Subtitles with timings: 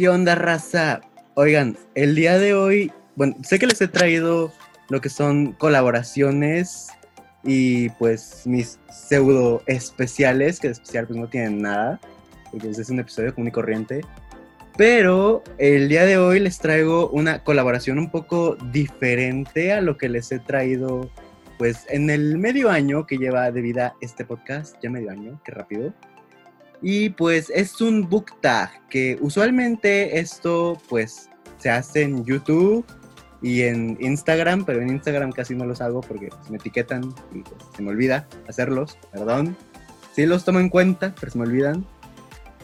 [0.00, 1.02] ¿Qué onda, raza?
[1.34, 4.50] Oigan, el día de hoy, bueno, sé que les he traído
[4.88, 6.88] lo que son colaboraciones
[7.44, 12.00] y pues mis pseudo especiales, que de especial pues no tienen nada,
[12.50, 14.00] porque pues, es un episodio común y corriente.
[14.78, 20.08] Pero el día de hoy les traigo una colaboración un poco diferente a lo que
[20.08, 21.10] les he traído
[21.58, 25.52] pues en el medio año que lleva de vida este podcast, ya medio año, qué
[25.52, 25.92] rápido.
[26.82, 32.84] Y pues es un book tag, que usualmente esto pues se hace en YouTube
[33.42, 37.62] y en Instagram, pero en Instagram casi no los hago porque me etiquetan y pues,
[37.76, 39.56] se me olvida hacerlos, perdón.
[40.14, 41.86] Sí los tomo en cuenta, pero se me olvidan.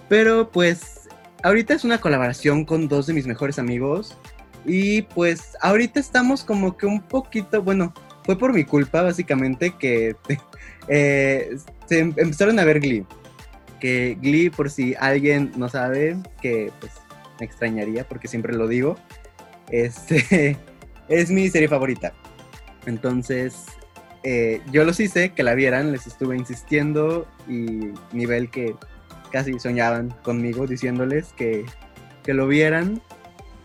[0.09, 1.09] Pero pues
[1.43, 4.17] ahorita es una colaboración con dos de mis mejores amigos
[4.65, 7.93] y pues ahorita estamos como que un poquito, bueno,
[8.25, 10.17] fue por mi culpa básicamente que
[10.89, 13.05] eh, se em-, empezaron a ver Glee
[13.81, 16.93] que Glee, por si alguien no sabe, que pues
[17.39, 18.97] me extrañaría porque siempre lo digo,
[19.71, 20.57] este
[21.09, 22.13] es mi serie favorita.
[22.87, 23.65] Entonces,
[24.23, 28.75] eh, yo los hice que la vieran, les estuve insistiendo y nivel que
[29.31, 31.65] casi soñaban conmigo diciéndoles que,
[32.23, 33.03] que lo vieran.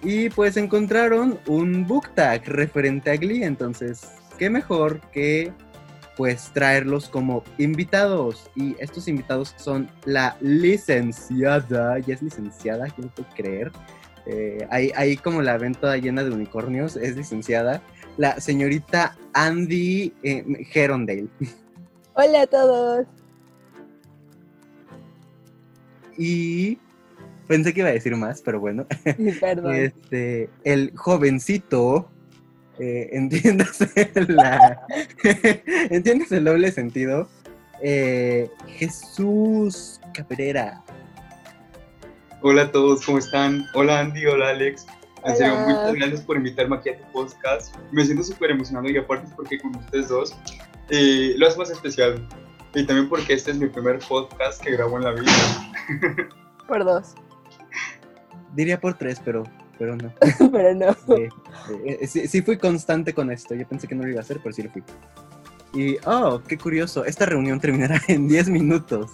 [0.04, 4.08] Y pues encontraron un book tag referente a Glee, entonces,
[4.40, 5.54] qué mejor que
[6.18, 8.50] pues traerlos como invitados.
[8.56, 13.72] Y estos invitados son la licenciada, ya es licenciada, quiero creer.
[14.26, 17.82] Eh, ahí, como la ven toda llena de unicornios, es licenciada.
[18.18, 21.28] La señorita Andy eh, Gerondale.
[22.14, 23.08] Hola a todos.
[26.18, 26.78] Y
[27.48, 28.86] pensé que iba a decir más, pero bueno.
[29.40, 29.76] Perdón.
[29.76, 32.12] Este, el jovencito
[32.82, 34.82] eh, entiéndase, la,
[35.92, 37.30] entiéndase el doble sentido.
[37.84, 40.84] Eh, Jesús Cabrera.
[42.42, 43.66] Hola a todos, ¿cómo están?
[43.76, 44.88] Hola Andy, hola Alex.
[45.24, 47.76] En serio, muchas gracias por invitarme aquí a tu podcast.
[47.92, 50.36] Me siento súper emocionado y aparte es porque con ustedes dos
[50.90, 52.28] eh, lo hace más especial.
[52.74, 55.32] Y también porque este es mi primer podcast que grabo en la vida.
[56.68, 57.14] Por dos.
[58.56, 59.44] Diría por tres, pero
[59.82, 60.14] pero no.
[60.52, 60.96] pero no.
[61.84, 63.56] Eh, sí, fui constante con esto.
[63.56, 64.84] Yo pensé que no lo iba a hacer, pero sí lo fui.
[65.74, 69.10] Y, oh, qué curioso, esta reunión terminará en 10 minutos.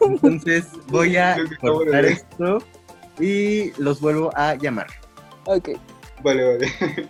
[0.00, 2.58] Entonces voy a cortar esto
[3.20, 4.88] y los vuelvo a llamar.
[5.44, 5.70] Ok.
[6.24, 7.08] Vale, vale.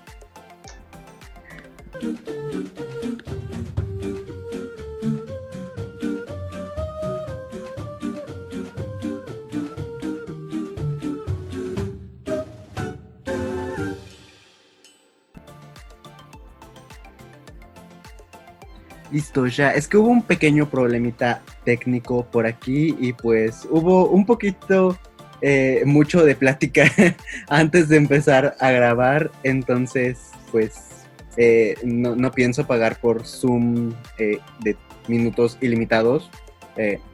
[19.11, 19.73] Listo, ya.
[19.73, 24.97] Es que hubo un pequeño problemita técnico por aquí y pues hubo un poquito,
[25.41, 26.85] eh, mucho de plática
[27.49, 29.31] antes de empezar a grabar.
[29.43, 31.07] Entonces, pues
[31.37, 34.77] eh, no, pienso pagar por Zoom eh, de
[35.09, 36.31] minutos ilimitados.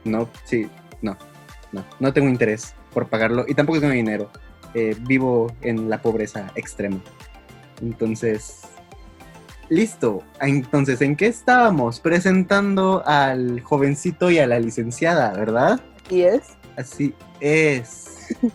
[0.05, 0.69] no, sí,
[1.01, 1.17] no,
[1.71, 1.83] no.
[1.99, 4.29] No tengo interés por pagarlo y tampoco tengo dinero.
[5.07, 7.01] vivo en la pobreza extrema.
[7.81, 8.61] Entonces,
[9.69, 10.23] Listo.
[10.39, 11.99] Entonces, ¿en qué estábamos?
[11.99, 15.79] Presentando al jovencito y a la licenciada, ¿verdad?
[16.09, 16.57] ¿Y es?
[16.77, 18.27] Así es.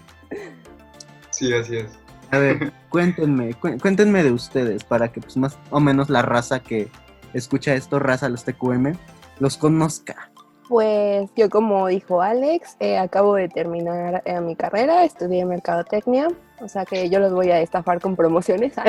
[1.30, 1.86] Sí, así es.
[2.30, 6.88] A ver, cuéntenme, cuéntenme de ustedes para que pues más o menos la raza que
[7.32, 8.92] escucha esto, raza los TQM,
[9.40, 10.30] los conozca.
[10.68, 16.28] Pues yo como dijo Alex, eh, acabo de terminar eh, mi carrera, estudié mercadotecnia,
[16.62, 18.74] o sea que yo los voy a estafar con promociones.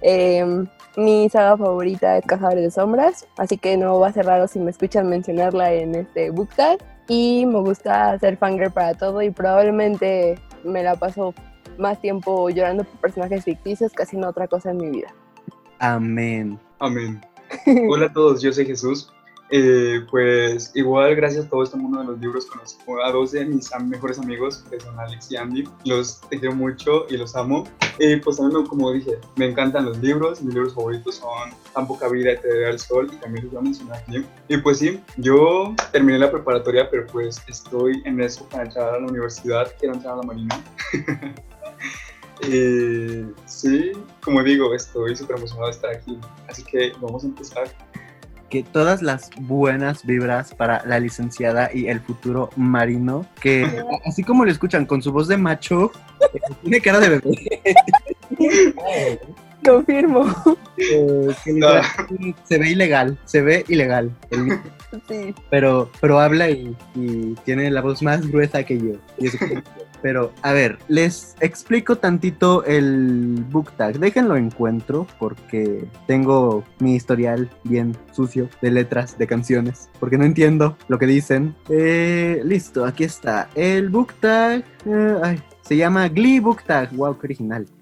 [0.00, 0.66] Em,
[0.96, 4.58] mi saga favorita es Cazadores de Sombras, así que no va a ser raro si
[4.60, 6.78] me escuchan mencionarla en este book tag.
[7.08, 11.34] Y me gusta hacer fangirl para todo y probablemente me la paso
[11.78, 15.08] más tiempo llorando por personajes ficticios que haciendo otra cosa en mi vida.
[15.78, 16.58] Amén.
[16.78, 17.20] Amén.
[17.88, 19.10] Hola a todos, yo soy Jesús.
[19.50, 23.46] Eh, pues igual gracias a todo este mundo de los libros conozco a dos de
[23.46, 25.64] mis mejores amigos que son Alex y Andy.
[25.84, 27.64] Los quiero mucho y los amo.
[27.98, 30.42] Y pues también como dije me encantan los libros.
[30.42, 33.60] Mis libros favoritos son Tan poca vida y Te al sol y también los voy
[33.60, 34.24] a mencionar aquí.
[34.48, 39.00] Y pues sí yo terminé la preparatoria pero pues estoy en eso para entrar a
[39.00, 39.72] la universidad.
[39.78, 40.64] Quiero entrar a la marina.
[42.42, 43.92] Y sí,
[44.22, 46.18] como digo, estoy súper emocionado de estar aquí.
[46.48, 47.68] Así que vamos a empezar
[48.48, 54.44] que todas las buenas vibras para la licenciada y el futuro marino, que así como
[54.44, 55.92] lo escuchan con su voz de macho,
[56.34, 57.22] eh, tiene cara de bebé.
[59.64, 60.26] Confirmo.
[60.78, 61.34] Eh,
[62.44, 64.10] se ve ilegal, se ve ilegal.
[65.08, 65.34] Sí.
[65.50, 66.74] Pero, pero habla y,
[67.44, 68.94] tiene la voz más gruesa que yo.
[70.02, 73.98] Pero, a ver, les explico tantito el book tag.
[73.98, 79.88] Déjenlo encuentro porque tengo mi historial bien sucio de letras de canciones.
[79.98, 81.54] Porque no entiendo lo que dicen.
[81.68, 83.48] Eh, listo, aquí está.
[83.54, 84.64] El book tag.
[84.86, 86.94] eh, ay, se llama Glee Book Tag.
[86.94, 87.66] Wow, qué original.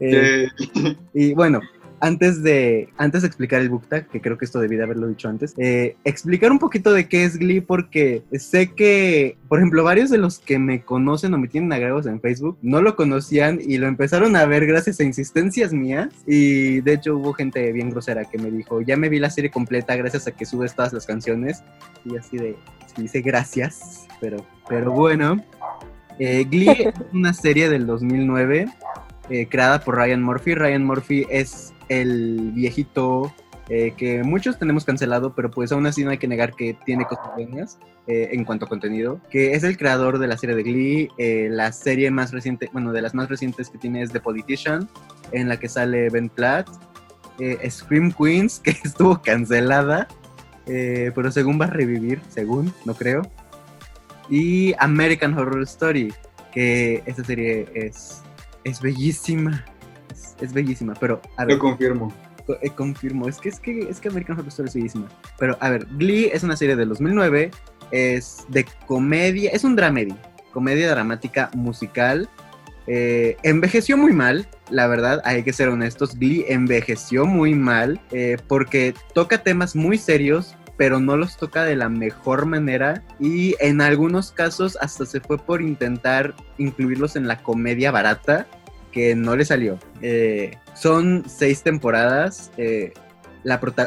[0.00, 1.60] Eh, Eh, y bueno,
[2.00, 5.08] antes de, antes de explicar el book tag, que creo que esto debí de haberlo
[5.08, 9.84] dicho antes, eh, explicar un poquito de qué es Glee, porque sé que, por ejemplo,
[9.84, 13.60] varios de los que me conocen o me tienen agregos en Facebook no lo conocían
[13.60, 16.08] y lo empezaron a ver gracias a insistencias mías.
[16.26, 19.50] Y de hecho hubo gente bien grosera que me dijo, ya me vi la serie
[19.50, 21.62] completa gracias a que subes todas las canciones.
[22.04, 22.56] Y así de,
[22.86, 25.42] sí, dice gracias, pero, pero bueno.
[26.18, 28.66] Eh, Glee es una serie del 2009
[29.30, 30.54] eh, creada por Ryan Murphy.
[30.54, 33.32] Ryan Murphy es el viejito
[33.70, 37.04] eh, que muchos tenemos cancelado, pero pues aún así no hay que negar que tiene
[37.04, 40.62] cosas buenas eh, en cuanto a contenido, que es el creador de la serie de
[40.62, 44.20] Glee, eh, la serie más reciente, bueno, de las más recientes que tiene es The
[44.20, 44.88] Politician,
[45.32, 46.66] en la que sale Ben Platt,
[47.68, 50.08] Scream Queens, que estuvo cancelada,
[50.64, 53.22] pero según va a revivir, según, no creo,
[54.30, 56.12] y American Horror Story,
[56.52, 58.22] que esa serie es,
[58.64, 59.64] es bellísima,
[60.40, 62.12] es, bellísima, pero a ver, lo confirmo.
[62.46, 65.08] co- eh, confirmo, es que, es que es que American Horror Story es bellísima,
[65.38, 67.50] pero a ver, Glee es una serie de 2009,
[67.90, 70.14] es de comedia, es un dramedy,
[70.52, 72.28] comedia dramática musical,
[72.86, 76.18] eh, envejeció muy mal, la verdad, hay que ser honestos.
[76.18, 81.76] Glee envejeció muy mal eh, porque toca temas muy serios, pero no los toca de
[81.76, 87.42] la mejor manera y en algunos casos hasta se fue por intentar incluirlos en la
[87.42, 88.46] comedia barata
[88.98, 89.78] que no le salió.
[90.02, 92.50] Eh, son seis temporadas.
[92.56, 92.92] eh,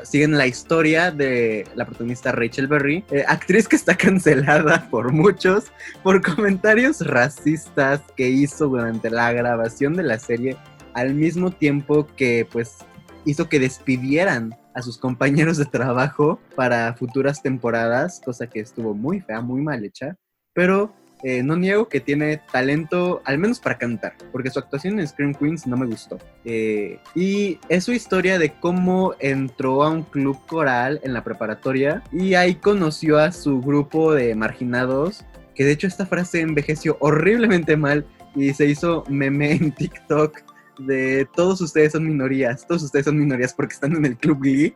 [0.04, 5.66] siguen la historia de la protagonista Rachel Berry, eh, actriz que está cancelada por muchos
[6.02, 10.56] por comentarios racistas que hizo durante la grabación de la serie,
[10.94, 12.78] al mismo tiempo que pues
[13.25, 19.19] hizo que despidieran a sus compañeros de trabajo para futuras temporadas, cosa que estuvo muy
[19.19, 20.16] fea, muy mal hecha,
[20.54, 20.94] pero
[21.24, 25.34] eh, no niego que tiene talento, al menos para cantar, porque su actuación en Scream
[25.34, 26.18] Queens no me gustó.
[26.46, 32.04] Eh, y es su historia de cómo entró a un club coral en la preparatoria
[32.12, 35.26] y ahí conoció a su grupo de marginados,
[35.56, 41.28] que de hecho esta frase envejeció horriblemente mal y se hizo meme en TikTok de
[41.36, 44.74] todos ustedes son minorías, todos ustedes son minorías porque están en el club Glee.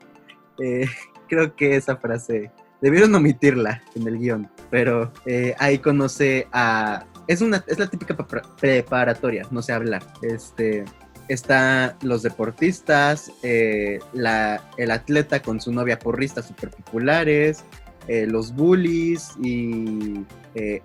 [0.60, 0.86] Eh,
[1.28, 2.52] creo que esa frase
[2.86, 7.04] debieron omitirla en el guion, pero eh, ahí conoce a...
[7.26, 10.04] Es, una, es la típica pre- preparatoria, no sé hablar.
[10.22, 10.86] Este,
[11.28, 17.64] está los deportistas, eh, la, el atleta con su novia porrista súper populares,
[18.08, 20.24] eh, los bullies y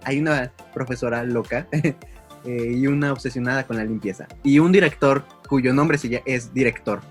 [0.02, 1.68] hay una profesora loca
[2.46, 4.26] y una obsesionada con la limpieza.
[4.42, 7.02] Y un director cuyo nombre es director.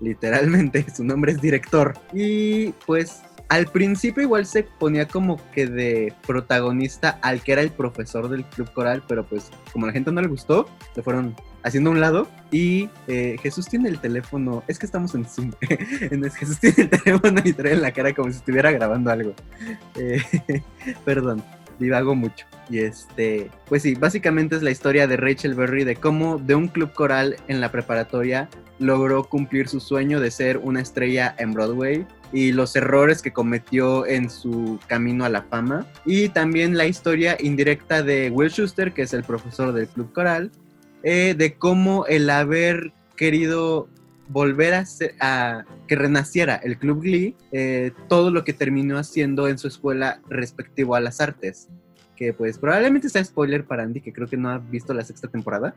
[0.00, 1.94] literalmente, su nombre es director.
[2.12, 3.20] Y pues
[3.52, 8.46] al principio igual se ponía como que de protagonista al que era el profesor del
[8.46, 12.00] club coral, pero pues como la gente no le gustó, le fueron haciendo a un
[12.00, 12.28] lado.
[12.50, 15.52] Y eh, Jesús tiene el teléfono, es que estamos en Zoom,
[16.34, 19.34] Jesús tiene el teléfono y trae en la cara como si estuviera grabando algo.
[19.96, 20.22] Eh,
[21.04, 21.44] perdón,
[21.78, 22.46] divago mucho.
[22.70, 26.68] Y este, pues sí, básicamente es la historia de Rachel Berry, de cómo de un
[26.68, 28.48] club coral en la preparatoria
[28.78, 34.06] logró cumplir su sueño de ser una estrella en Broadway y los errores que cometió
[34.06, 35.86] en su camino a la fama.
[36.06, 40.50] Y también la historia indirecta de Will Schuster, que es el profesor del club coral,
[41.02, 43.88] eh, de cómo el haber querido
[44.28, 49.46] volver a, ser- a que renaciera el club Glee, eh, todo lo que terminó haciendo
[49.48, 51.68] en su escuela respectivo a las artes.
[52.16, 55.28] Que pues probablemente sea spoiler para Andy, que creo que no ha visto la sexta
[55.28, 55.74] temporada.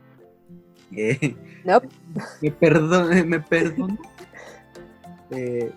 [0.96, 1.36] Eh,
[1.66, 1.90] Nope.
[2.42, 3.98] me perdón, me perdono.
[5.32, 5.72] Eh,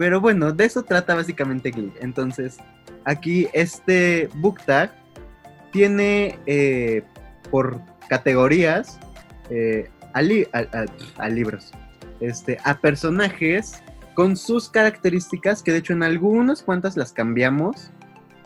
[0.00, 1.92] pero bueno, de eso trata básicamente Glee.
[2.00, 2.56] Entonces,
[3.04, 4.90] aquí este book tag
[5.72, 7.02] tiene eh,
[7.50, 8.98] por categorías
[9.50, 10.86] eh, a, li- a- a-
[11.22, 11.70] a libros,
[12.20, 13.82] este, a personajes
[14.14, 17.90] con sus características, que de hecho en algunas cuantas las cambiamos,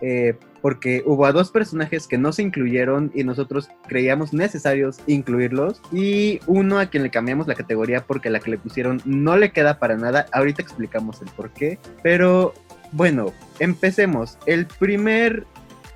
[0.00, 5.82] eh, porque hubo a dos personajes que no se incluyeron y nosotros creíamos necesarios incluirlos,
[5.92, 9.52] y uno a quien le cambiamos la categoría porque la que le pusieron no le
[9.52, 12.54] queda para nada, ahorita explicamos el por qué, pero
[12.92, 14.38] bueno, empecemos.
[14.46, 15.44] El primer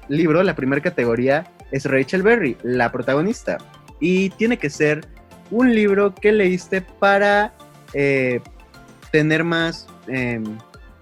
[0.08, 3.56] libro, la primera categoría, es Rachel Berry, la protagonista.
[4.00, 5.08] Y tiene que ser
[5.50, 7.54] un libro que leíste para
[7.94, 8.42] eh,
[9.12, 10.44] tener más eh,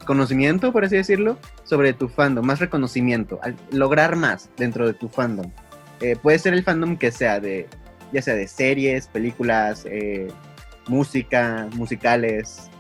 [0.04, 3.38] conocimiento, por así decirlo, sobre tu fandom, más reconocimiento,
[3.70, 5.50] lograr más dentro de tu fandom.
[6.00, 7.68] Eh, puede ser el fandom que sea de,
[8.12, 10.28] ya sea de series, películas, eh,
[10.88, 12.70] música, musicales,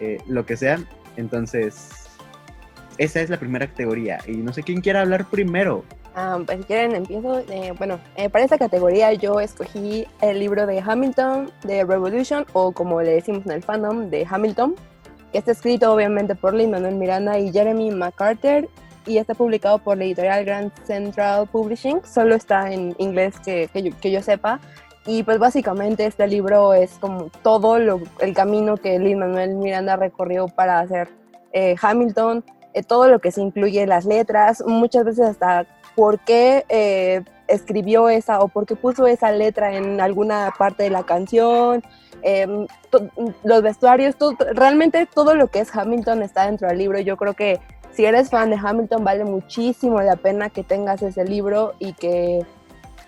[0.00, 0.78] eh, lo que sea.
[1.16, 1.90] Entonces,
[2.98, 4.18] esa es la primera categoría.
[4.26, 5.84] Y no sé quién quiere hablar primero.
[6.14, 7.38] Ah, pues si quieren empiezo.
[7.48, 7.98] Eh, bueno,
[8.32, 13.46] para esta categoría yo escogí el libro de Hamilton, de Revolution, o como le decimos
[13.46, 14.74] en el fandom, de Hamilton,
[15.32, 18.68] que está escrito obviamente por Lin Manuel Miranda y Jeremy McCarter,
[19.06, 22.04] y está publicado por la editorial Grand Central Publishing.
[22.04, 24.60] Solo está en inglés que, que, yo, que yo sepa.
[25.04, 29.96] Y pues básicamente este libro es como todo lo, el camino que Lin Manuel Miranda
[29.96, 31.08] recorrió para hacer
[31.52, 36.64] eh, Hamilton, eh, todo lo que se incluye, las letras, muchas veces hasta por qué
[36.68, 41.82] eh, escribió esa o por qué puso esa letra en alguna parte de la canción,
[42.22, 42.66] em,
[43.44, 46.98] los vestuarios, todo, realmente todo lo que es Hamilton está dentro del libro.
[47.00, 47.60] Yo creo que
[47.92, 52.44] si eres fan de Hamilton vale muchísimo la pena que tengas ese libro y que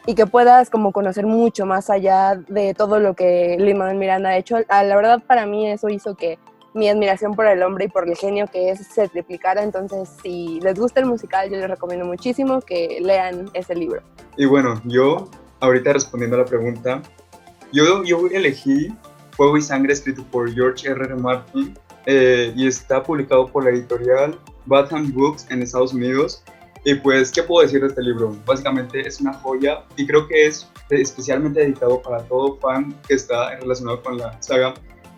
[0.06, 4.36] y que puedas como conocer mucho más allá de todo lo que Lin-Manuel Miranda ha
[4.36, 4.58] hecho.
[4.68, 6.38] Ah, la verdad para mí eso hizo que
[6.74, 9.62] mi admiración por el hombre y por el genio que es se triplicara.
[9.62, 14.02] Entonces, si les gusta el musical, yo les recomiendo muchísimo que lean ese libro.
[14.36, 15.28] Y bueno, yo,
[15.60, 17.00] ahorita respondiendo a la pregunta,
[17.74, 18.94] yo, yo elegí
[19.32, 21.04] Fuego y Sangre escrito por George R.
[21.04, 21.16] R.
[21.16, 21.76] Martin
[22.06, 26.44] eh, y está publicado por la editorial Batham Books en Estados Unidos.
[26.84, 28.36] Y pues, ¿qué puedo decir de este libro?
[28.46, 33.56] Básicamente es una joya y creo que es especialmente dedicado para todo fan que está
[33.56, 34.74] relacionado con la saga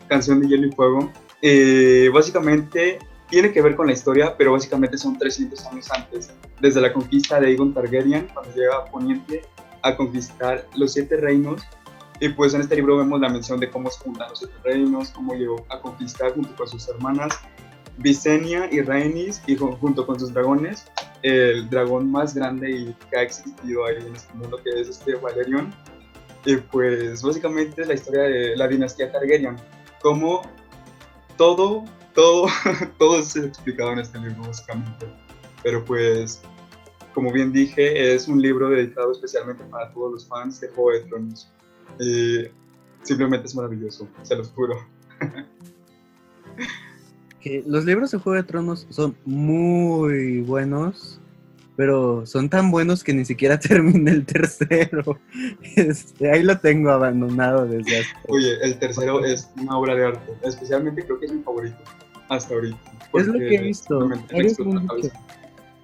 [0.09, 1.13] Canción de Hielo y Fuego.
[1.43, 6.81] Eh, básicamente tiene que ver con la historia, pero básicamente son 300 años antes, desde
[6.81, 9.43] la conquista de Aegon Targaryen, cuando llega a Poniente
[9.83, 11.63] a conquistar los siete reinos.
[12.21, 15.11] Y pues en este libro vemos la mención de cómo se juntan los siete reinos,
[15.11, 17.39] cómo llegó a conquistar junto con sus hermanas
[17.99, 20.85] Visenya y Rhaenys, y junto con sus dragones,
[21.23, 25.15] el dragón más grande y que ha existido ahí en este mundo, que es este
[25.15, 25.73] Valerion.
[26.45, 29.57] Y pues básicamente es la historia de la dinastía Targaryen,
[30.01, 30.43] cómo
[31.37, 32.47] todo, todo,
[32.99, 35.07] todo es explicado en este libro básicamente.
[35.63, 36.43] Pero pues,
[37.15, 41.01] como bien dije, es un libro dedicado especialmente para todos los fans de Juego de
[41.09, 41.51] Tronos.
[41.99, 42.45] Y
[43.03, 44.77] simplemente es maravilloso, se los juro.
[47.67, 51.21] los libros de Juego de Tronos son muy buenos,
[51.77, 55.19] pero son tan buenos que ni siquiera terminé el tercero.
[55.77, 58.11] Este, ahí lo tengo abandonado desde hace.
[58.29, 61.79] Oye, el tercero es una obra de arte, especialmente creo que es mi favorito
[62.29, 62.79] hasta ahorita.
[63.15, 64.09] Es lo que he visto.
[64.33, 65.11] Varios me, han dicho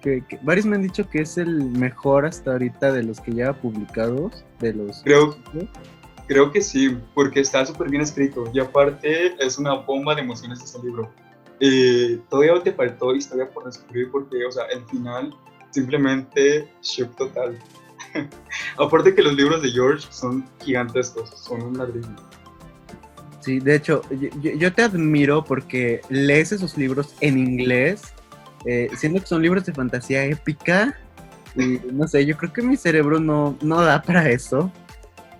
[0.01, 3.53] que, varios me han dicho que es el mejor hasta ahorita de los que lleva
[3.53, 5.01] publicados, de los...
[5.03, 5.37] Creo,
[6.27, 10.61] creo que sí, porque está súper bien escrito y aparte es una bomba de emociones
[10.63, 11.11] este libro.
[11.59, 15.35] Eh, todavía te faltó historia por descubrir porque, o sea, el final
[15.71, 17.57] simplemente shock total.
[18.77, 22.15] Aparte que los libros de George son gigantescos, son un ladrillo.
[23.41, 24.01] Sí, de hecho,
[24.41, 28.13] yo, te admiro porque lees esos libros en inglés,
[28.65, 30.97] eh, siendo que son libros de fantasía épica.
[31.55, 34.71] Y no sé, yo creo que mi cerebro no, no da para eso.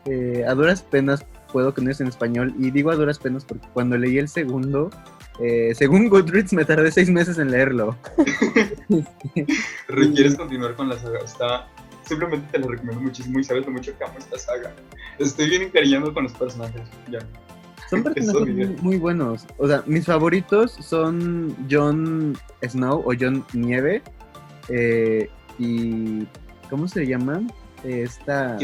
[0.05, 2.53] Eh, a duras penas puedo es en español.
[2.59, 4.89] Y digo a duras penas porque cuando leí el segundo,
[5.39, 7.95] eh, según Goodreads, me tardé seis meses en leerlo.
[9.87, 11.19] ¿Quieres continuar con la saga?
[11.19, 11.67] Está...
[12.05, 14.73] Simplemente te lo recomiendo muchísimo y sabes lo mucho que amo esta saga.
[15.19, 16.81] Estoy bien encariñando con los personajes.
[17.09, 17.19] Ya.
[17.89, 19.45] Son personajes muy, buenos.
[19.57, 24.01] O sea, mis favoritos son Jon Snow o Jon Nieve.
[24.67, 26.27] Eh, y.
[26.69, 27.41] ¿Cómo se llama?
[27.85, 28.57] Esta.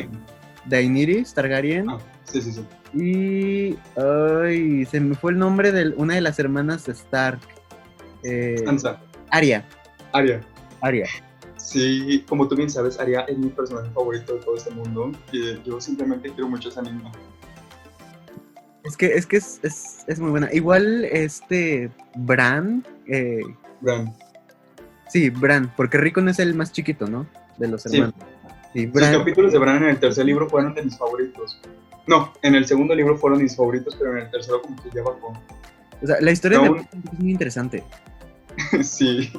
[0.65, 1.89] Daenerys Targaryen.
[1.89, 2.65] Ah, sí, sí, sí.
[2.93, 3.77] Y.
[3.99, 7.39] Ay, se me fue el nombre de una de las hermanas Stark.
[8.23, 9.01] Eh, Sansa.
[9.29, 9.65] Aria.
[10.11, 10.41] Aria.
[10.81, 11.07] Aria.
[11.57, 15.11] Sí, como tú bien sabes, Aria es mi personaje favorito de todo este mundo.
[15.31, 17.11] Y yo simplemente quiero mucho esa niña.
[18.83, 19.59] Es que es, que es,
[20.07, 20.49] es, muy buena.
[20.51, 22.85] Igual este Bran.
[23.07, 23.41] Eh,
[23.81, 24.15] Bran.
[25.09, 27.27] Sí, Bran, porque Rickon es el más chiquito, ¿no?
[27.57, 28.15] De los hermanos.
[28.17, 28.25] Sí.
[28.73, 31.59] Los capítulos de Bran en el tercer libro fueron de mis favoritos.
[32.07, 35.03] No, en el segundo libro fueron mis favoritos, pero en el tercero como que ya
[35.03, 35.33] bajó.
[36.01, 37.83] O sea, la historia de es muy interesante.
[38.83, 39.31] sí.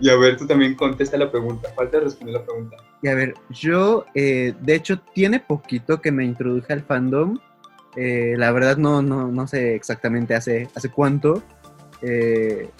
[0.00, 1.68] Y a ver, tú también contesta la pregunta.
[1.74, 2.76] Falta responder la pregunta.
[3.02, 7.38] Y a ver, yo, eh, de hecho, tiene poquito que me introduje al fandom.
[7.96, 11.42] Eh, la verdad no, no, no sé exactamente hace, hace cuánto.
[12.02, 12.70] Eh,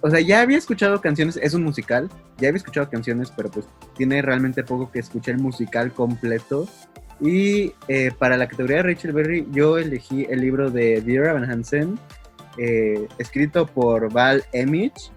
[0.00, 3.66] o sea, ya había escuchado canciones, es un musical, ya había escuchado canciones, pero pues
[3.96, 6.68] tiene realmente poco que escuché el musical completo.
[7.20, 11.50] Y eh, para la categoría de Rachel Berry, yo elegí el libro de Dear Evan
[11.50, 11.98] Hansen,
[12.56, 15.12] eh, escrito por Val Emich.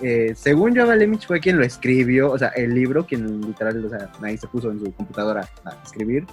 [0.00, 3.88] eh, según Joe Lemich fue quien lo escribió, o sea, el libro, quien literal, o
[3.88, 6.24] sea, ahí se puso en su computadora a escribir,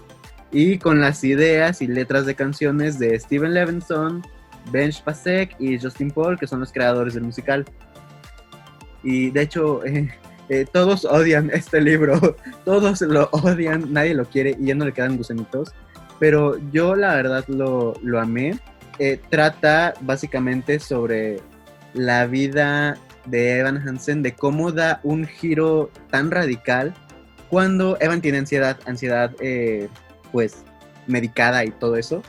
[0.51, 4.24] y con las ideas y letras de canciones de Steven Levinson,
[4.72, 7.65] Ben Pasek y Justin Paul, que son los creadores del musical.
[9.03, 10.10] Y de hecho, eh,
[10.50, 14.91] eh, todos odian este libro, todos lo odian, nadie lo quiere y ya no le
[14.91, 15.74] quedan gusanitos.
[16.19, 18.60] Pero yo la verdad lo, lo amé.
[19.00, 21.41] Eh, trata básicamente sobre
[21.93, 26.93] la vida de Evan Hansen, de cómo da un giro tan radical
[27.50, 29.31] cuando Evan tiene ansiedad, ansiedad
[30.31, 30.63] pues
[31.07, 32.24] medicada y todo eso.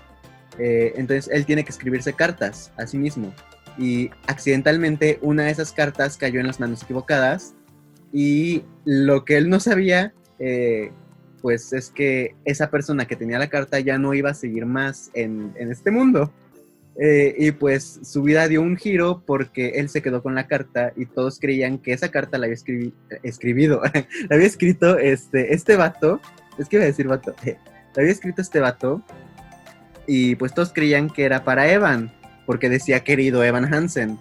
[0.58, 3.32] Entonces él tiene que escribirse cartas a sí mismo.
[3.78, 7.54] Y accidentalmente una de esas cartas cayó en las manos equivocadas.
[8.12, 10.90] Y lo que él no sabía, eh,
[11.42, 15.10] pues es que esa persona que tenía la carta ya no iba a seguir más
[15.14, 16.32] en, este mundo.
[16.98, 20.94] Eh, y pues su vida dio un giro porque él se quedó con la carta
[20.96, 22.56] y todos creían que esa carta la había
[23.22, 23.82] escribido,
[24.30, 26.22] la había escrito este, este vato,
[26.56, 29.02] es que iba a decir vato, la había escrito este vato
[30.06, 32.12] y pues todos creían que era para Evan
[32.46, 34.18] porque decía querido Evan Hansen,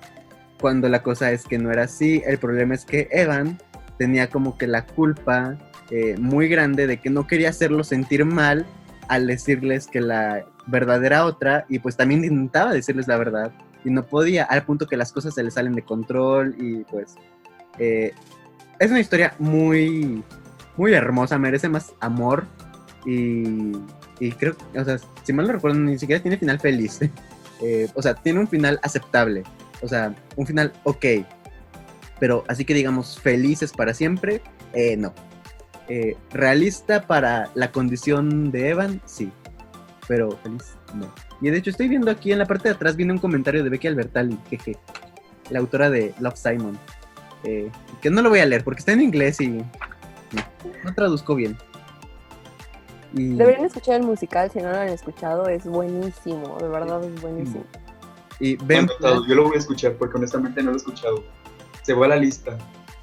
[0.59, 2.23] cuando la cosa es que no era así.
[2.25, 3.59] El problema es que Evan
[3.97, 5.57] tenía como que la culpa
[5.91, 8.65] eh, muy grande de que no quería hacerlo sentir mal
[9.07, 13.51] al decirles que la verdad era otra y pues también intentaba decirles la verdad
[13.83, 17.13] y no podía, al punto que las cosas se le salen de control y pues
[17.77, 18.13] eh,
[18.79, 20.23] es una historia muy,
[20.75, 22.45] muy hermosa, merece más amor
[23.05, 23.73] y,
[24.19, 26.99] y creo, o sea, si mal no recuerdo, ni siquiera tiene final feliz.
[27.61, 29.43] Eh, o sea, tiene un final aceptable,
[29.81, 31.05] o sea, un final ok,
[32.19, 34.41] pero así que digamos felices para siempre,
[34.73, 35.13] eh, no.
[35.87, 39.31] Eh, realista para la condición de Evan, sí,
[40.05, 41.15] pero feliz, no.
[41.41, 43.69] Y de hecho estoy viendo aquí en la parte de atrás, viene un comentario de
[43.69, 44.75] Becky Albertalli, jeje,
[45.49, 46.77] la autora de Love Simon,
[47.41, 51.55] que no lo voy a leer porque está en inglés y no traduzco bien.
[53.15, 57.63] Deberían escuchar el musical, si no lo han escuchado, es buenísimo, de verdad es buenísimo.
[58.39, 61.23] Y Ben yo lo voy a escuchar porque honestamente no lo he escuchado.
[61.83, 62.57] Se va a la lista.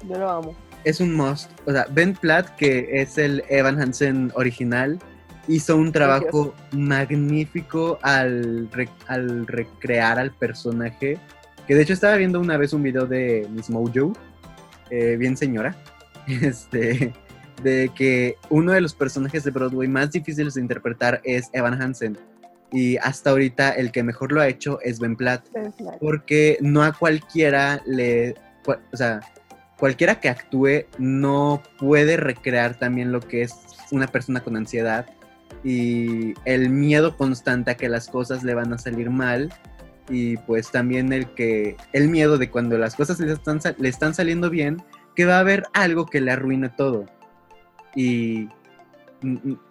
[0.07, 0.55] Yo lo amo.
[0.83, 1.49] Es un must.
[1.65, 4.99] O sea, Ben Platt, que es el Evan Hansen original,
[5.47, 8.69] hizo un trabajo magnífico al,
[9.07, 11.17] al recrear al personaje.
[11.67, 14.13] Que de hecho estaba viendo una vez un video de Miss Mojo,
[14.89, 15.75] eh, bien señora,
[16.27, 17.13] este,
[17.61, 22.17] de que uno de los personajes de Broadway más difíciles de interpretar es Evan Hansen.
[22.71, 25.45] Y hasta ahorita el que mejor lo ha hecho es Ben Platt.
[25.99, 28.35] Porque no a cualquiera le...
[28.65, 29.19] O sea,
[29.77, 33.53] cualquiera que actúe no puede recrear también lo que es
[33.91, 35.05] una persona con ansiedad
[35.63, 39.53] y el miedo constante a que las cosas le van a salir mal
[40.09, 44.13] y pues también el que el miedo de cuando las cosas le están, le están
[44.13, 44.81] saliendo bien
[45.15, 47.05] que va a haber algo que le arruine todo
[47.95, 48.49] y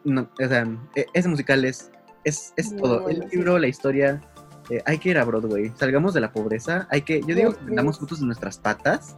[0.04, 1.90] no, o sea, e, ese musical es,
[2.24, 3.08] es, todo.
[3.08, 4.20] El libro, la historia,
[4.70, 5.72] eh, hay que ir a Broadway.
[5.76, 6.86] Salgamos de la pobreza.
[6.90, 9.16] Hay que, yo digo que damos fotos de nuestras patas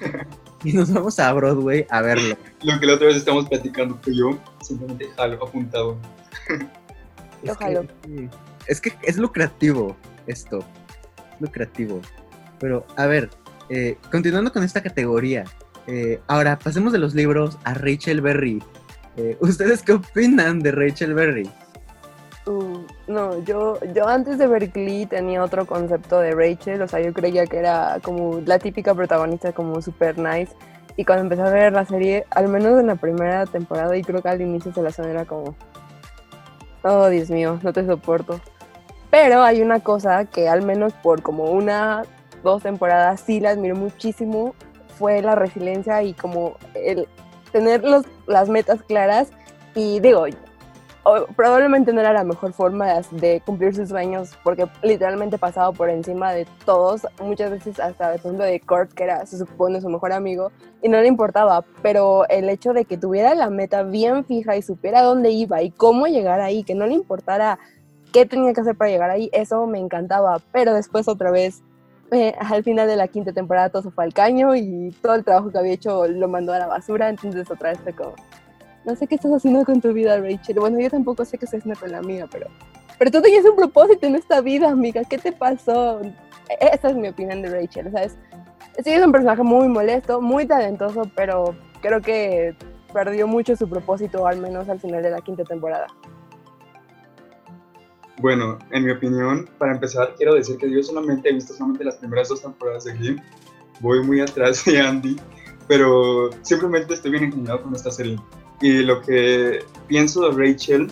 [0.64, 2.36] y nos vamos a Broadway a verlo.
[2.62, 5.98] Lo que la otra vez estamos platicando tú y yo, simplemente jalo apuntado.
[7.42, 8.30] es Que,
[8.66, 10.64] es que es lucrativo esto.
[11.40, 12.00] Lucrativo.
[12.58, 13.28] Pero, a ver,
[13.68, 15.44] eh, continuando con esta categoría,
[15.86, 18.62] eh, ahora, pasemos de los libros a Rachel Berry.
[19.16, 21.48] Eh, ¿Ustedes qué opinan de Rachel Berry?
[22.46, 27.00] Uh, no, yo, yo antes de ver Glee tenía otro concepto de Rachel, o sea,
[27.00, 30.52] yo creía que era como la típica protagonista como super nice.
[30.96, 34.22] Y cuando empecé a ver la serie, al menos en la primera temporada y creo
[34.22, 35.56] que al inicio de la zona era como,
[36.82, 38.40] oh Dios mío, no te soporto.
[39.10, 42.04] Pero hay una cosa que al menos por como una,
[42.42, 44.54] dos temporadas sí la admiro muchísimo
[44.98, 47.08] fue la resiliencia y como el
[47.52, 47.82] tener
[48.26, 49.30] las metas claras.
[49.74, 50.26] Y digo,
[51.36, 56.32] probablemente no era la mejor forma de, cumplir sus sueños porque literalmente pasaba por encima
[56.32, 60.12] de todos, muchas veces hasta el punto de Kurt, que era, se supone, su mejor
[60.12, 60.50] amigo,
[60.82, 64.62] y no le importaba, pero el hecho de que tuviera la meta bien fija y
[64.62, 67.58] supiera dónde iba y cómo llegar ahí, que no le importara
[68.12, 71.62] qué tenía que hacer para llegar ahí, eso me encantaba, pero después otra vez
[72.12, 75.24] eh, al final de la quinta temporada todo se fue al caño y todo el
[75.24, 78.14] trabajo que había hecho lo mandó a la basura, entonces otra vez fue como,
[78.84, 80.60] no sé qué estás haciendo con tu vida, Rachel.
[80.60, 82.46] Bueno, yo tampoco sé qué estás haciendo con la amiga, pero,
[82.98, 86.00] pero tú tenías un propósito en esta vida, amiga, ¿qué te pasó?
[86.02, 88.16] E-, esa es mi opinión de Rachel, ¿sabes?
[88.76, 92.54] Es un personaje muy molesto, muy talentoso, pero creo que
[92.92, 95.86] perdió mucho su propósito, al menos al final de la quinta temporada.
[98.18, 101.96] Bueno, en mi opinión, para empezar, quiero decir que yo solamente he visto solamente las
[101.96, 103.16] primeras dos temporadas de Glee
[103.80, 105.16] voy muy atrás de Andy,
[105.68, 108.18] pero simplemente estoy bien inclinado con esta serie.
[108.60, 110.90] Y lo que pienso de Rachel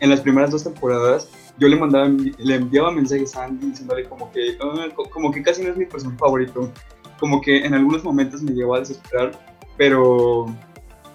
[0.00, 4.30] en las primeras dos temporadas, yo le mandaba, le enviaba mensajes a Andy diciéndole como
[4.32, 6.70] que, ah, como que casi no es mi personaje favorito,
[7.18, 9.32] como que en algunos momentos me llevó a desesperar,
[9.76, 10.46] pero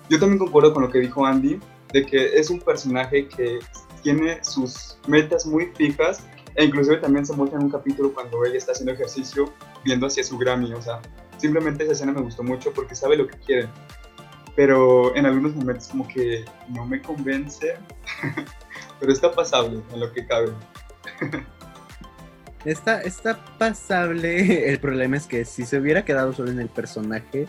[0.09, 1.59] yo también concuerdo con lo que dijo Andy,
[1.93, 3.59] de que es un personaje que
[4.05, 8.55] tiene sus metas muy fijas e inclusive también se muestra en un capítulo cuando ella
[8.55, 9.51] está haciendo ejercicio
[9.83, 11.01] viendo hacia su Grammy, o sea,
[11.37, 13.67] simplemente esa escena me gustó mucho porque sabe lo que quiere,
[14.55, 17.77] pero en algunos momentos como que no me convence,
[18.99, 20.53] pero está pasable en lo que cabe.
[22.63, 27.47] Está, está pasable, el problema es que si se hubiera quedado solo en el personaje,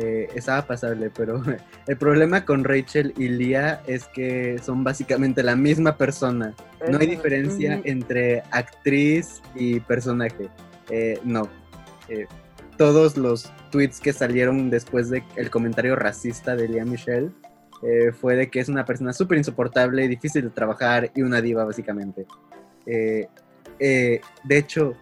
[0.00, 1.42] eh, estaba pasable, pero
[1.88, 6.54] el problema con Rachel y Lia es que son básicamente la misma persona.
[6.88, 10.50] No hay diferencia entre actriz y personaje.
[10.88, 11.48] Eh, no.
[12.08, 12.26] Eh,
[12.76, 17.30] todos los tweets que salieron después del el comentario racista de Lia Michelle
[18.20, 22.24] fue de que es una persona súper insoportable, difícil de trabajar y una diva, básicamente.
[22.86, 24.94] de hecho,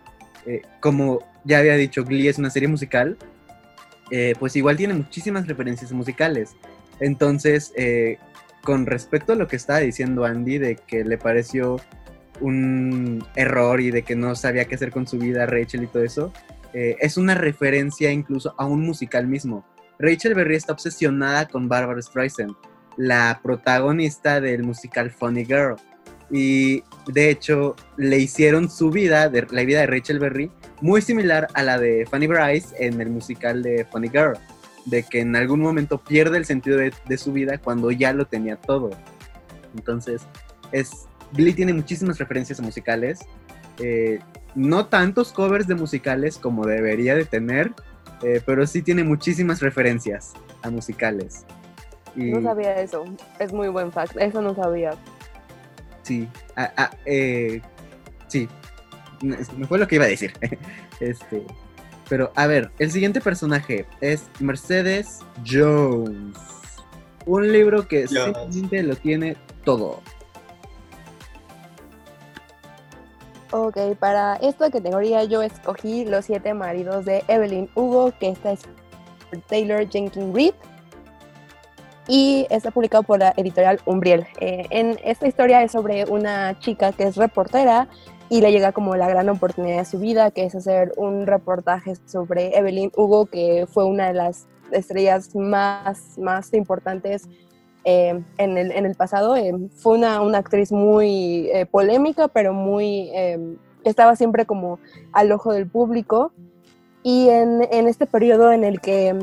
[0.80, 3.16] como ya había dicho, Glee es una serie musical
[4.10, 6.56] eh, pues igual tiene muchísimas referencias musicales.
[7.00, 8.18] Entonces, eh,
[8.62, 11.80] con respecto a lo que estaba diciendo Andy, de que le pareció
[12.40, 16.02] un error y de que no sabía qué hacer con su vida Rachel y todo
[16.02, 16.32] eso,
[16.72, 19.64] eh, es una referencia incluso a un musical mismo.
[19.98, 22.54] Rachel Berry está obsesionada con Barbara Streisand,
[22.96, 25.76] la protagonista del musical Funny Girl.
[26.30, 31.48] Y de hecho, le hicieron su vida, de, la vida de Rachel Berry, muy similar
[31.54, 34.36] a la de Fanny Bryce en el musical de Funny Girl,
[34.86, 38.56] de que en algún momento pierde el sentido de, su vida cuando ya lo tenía
[38.56, 38.90] todo.
[39.74, 40.22] Entonces,
[40.72, 43.20] es, Billy tiene muchísimas referencias musicales,
[43.78, 44.18] eh,
[44.54, 47.72] no tantos covers de musicales como debería de tener,
[48.22, 51.44] eh, pero sí tiene muchísimas referencias a musicales.
[52.14, 53.04] No sabía eso,
[53.38, 54.92] es muy buen fact, eso no sabía.
[56.06, 56.28] Sí,
[57.04, 57.60] eh,
[58.28, 58.48] sí,
[59.20, 60.32] me fue lo que iba a decir.
[61.00, 61.44] este,
[62.08, 66.38] pero a ver, el siguiente personaje es Mercedes Jones.
[67.24, 70.00] Un libro que simplemente lo tiene todo.
[73.50, 78.60] Ok, para esta categoría yo escogí Los siete maridos de Evelyn Hugo, que esta es
[79.48, 80.54] Taylor Jenkins Reid
[82.08, 84.26] y está publicado por la editorial Umbriel.
[84.40, 87.88] Eh, en esta historia es sobre una chica que es reportera
[88.28, 91.94] y le llega como la gran oportunidad de su vida, que es hacer un reportaje
[92.06, 97.28] sobre Evelyn Hugo, que fue una de las estrellas más, más importantes
[97.84, 99.36] eh, en, el, en, el, pasado.
[99.36, 103.10] Eh, fue una, una, actriz muy polémica, pero muy
[103.84, 104.80] estaba siempre como
[105.12, 106.32] al ojo del público.
[107.04, 109.16] Y en, en este periodo en el que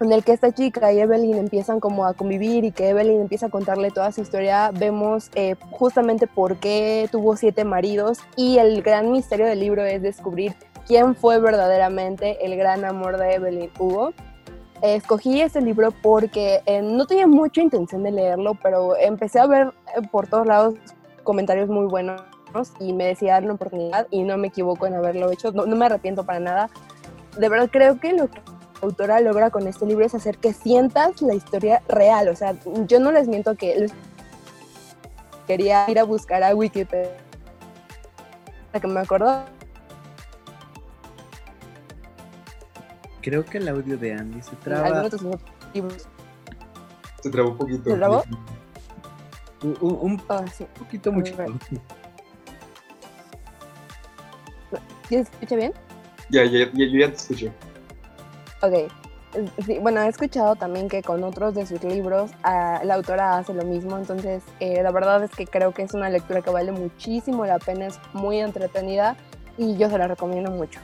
[0.00, 3.46] en el que esta chica y Evelyn empiezan como a convivir y que Evelyn empieza
[3.46, 8.82] a contarle toda su historia, vemos eh, justamente por qué tuvo siete maridos y el
[8.82, 10.54] gran misterio del libro es descubrir
[10.86, 14.12] quién fue verdaderamente el gran amor de Evelyn Hugo.
[14.82, 19.72] escogí este libro porque eh, no tenía mucha intención de leerlo, pero empecé a ver
[19.96, 20.74] eh, por todos lados
[21.24, 22.22] comentarios muy buenos
[22.80, 25.76] y me decía dar una oportunidad y no me equivoco en haberlo hecho, no, no
[25.76, 26.70] me arrepiento para nada.
[27.38, 28.40] De verdad creo que lo que
[28.82, 32.28] autora logra con este libro es hacer que sientas la historia real.
[32.28, 33.86] O sea, yo no les miento que
[35.46, 37.28] quería ir a buscar a Wikipedia
[38.80, 39.44] que me acuerdo.
[43.22, 45.08] Creo que el audio de Andy se traba.
[47.22, 47.90] Se trabó un poquito.
[47.90, 48.24] ¿Se trabó?
[49.62, 50.66] Un, ah, sí.
[50.78, 51.34] poquito mucho.
[55.10, 55.72] ¿Ya se escucha bien?
[56.30, 57.52] Ya, ya, ya, yo ya te escucho.
[58.62, 58.90] Ok.
[59.64, 63.52] Sí, bueno, he escuchado también que con otros de sus libros ah, la autora hace
[63.52, 66.72] lo mismo, entonces eh, la verdad es que creo que es una lectura que vale
[66.72, 69.18] muchísimo la pena, es muy entretenida
[69.58, 70.80] y yo se la recomiendo mucho.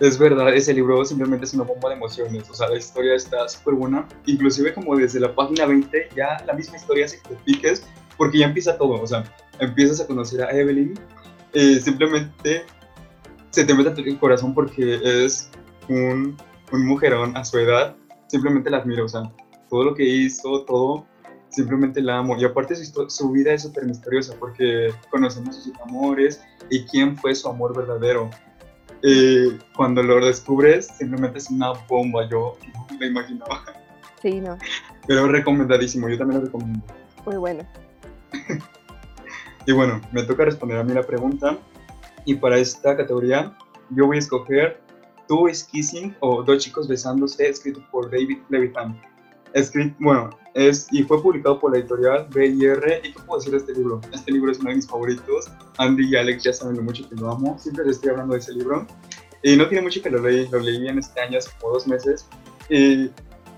[0.00, 3.46] Es verdad, ese libro simplemente es una bomba de emociones, o sea, la historia está
[3.50, 7.34] súper buena, inclusive como desde la página 20 ya la misma historia hace que te
[7.44, 7.86] piques
[8.16, 9.24] porque ya empieza todo, o sea,
[9.58, 10.98] empiezas a conocer a Evelyn,
[11.52, 12.64] eh, simplemente
[13.50, 15.50] se te mete el corazón porque es
[15.90, 16.36] un,
[16.72, 17.96] un mujerón a su edad,
[18.28, 19.30] simplemente la admiro, o sea,
[19.68, 21.06] todo lo que hizo, todo,
[21.50, 22.36] simplemente la amo.
[22.38, 27.34] Y aparte su, su vida es súper misteriosa porque conocemos sus amores y quién fue
[27.34, 28.30] su amor verdadero.
[29.02, 33.62] Eh, cuando lo descubres, simplemente es una bomba, yo no me imaginaba.
[34.20, 34.58] Sí, no.
[35.06, 36.84] Pero recomendadísimo, yo también lo recomiendo.
[37.24, 37.66] Muy bueno.
[39.66, 41.56] y bueno, me toca responder a mí la pregunta.
[42.26, 43.56] Y para esta categoría,
[43.90, 44.82] yo voy a escoger
[45.30, 49.00] Two is Kissing o Dos chicos besándose, escrito por David Levitan.
[49.54, 53.00] Escrito, bueno, es, y fue publicado por la editorial BIR.
[53.04, 54.00] ¿Y qué puedo decir de este libro?
[54.12, 55.48] Este libro es uno de mis favoritos.
[55.78, 57.56] Andy y Alex ya saben lo mucho que lo amo.
[57.60, 58.84] Siempre les estoy hablando de ese libro.
[59.44, 61.86] Y no tiene mucho que lo leí, lo leí en este año, hace como dos
[61.86, 62.26] meses.
[62.68, 63.08] Y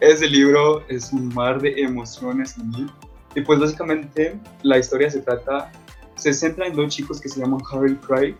[0.00, 2.86] ese libro es un mar de emociones en mí.
[3.34, 5.72] Y pues básicamente la historia se trata,
[6.16, 8.36] se centra en dos chicos que se llaman Harry Craig,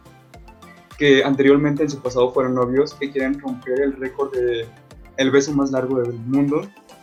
[1.03, 4.69] que anteriormente en su pasado fueron novios, que quieren romper el récord de
[5.17, 6.63] el beso más largo del mundo,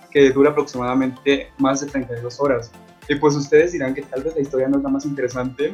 [0.10, 2.72] que dura aproximadamente más de 32 horas.
[3.10, 5.74] Y pues ustedes dirán que tal vez la historia no es la más interesante,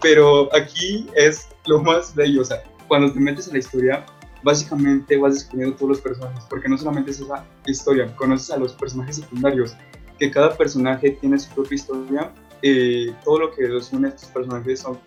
[0.00, 2.40] pero aquí es lo más bello.
[2.40, 4.06] O sea, cuando te metes en la historia,
[4.42, 8.72] básicamente vas descubriendo todos los personajes, porque no solamente es esa historia, conoces a los
[8.72, 9.76] personajes secundarios,
[10.18, 14.30] que cada personaje tiene su propia historia, y todo lo que los une a estos
[14.30, 14.98] personajes son,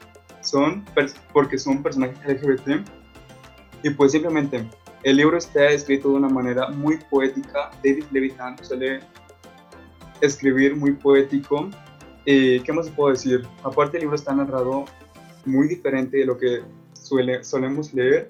[0.41, 0.86] son
[1.34, 2.86] porque son personajes LGBT,
[3.84, 4.67] y pues simplemente
[5.04, 8.99] el libro está escrito de una manera muy poética, David Levitan suele
[10.21, 11.69] escribir muy poético,
[12.25, 13.47] ¿qué más puedo decir?
[13.63, 14.86] Aparte el libro está narrado
[15.45, 16.62] muy diferente de lo que
[16.93, 18.30] suele, solemos leer,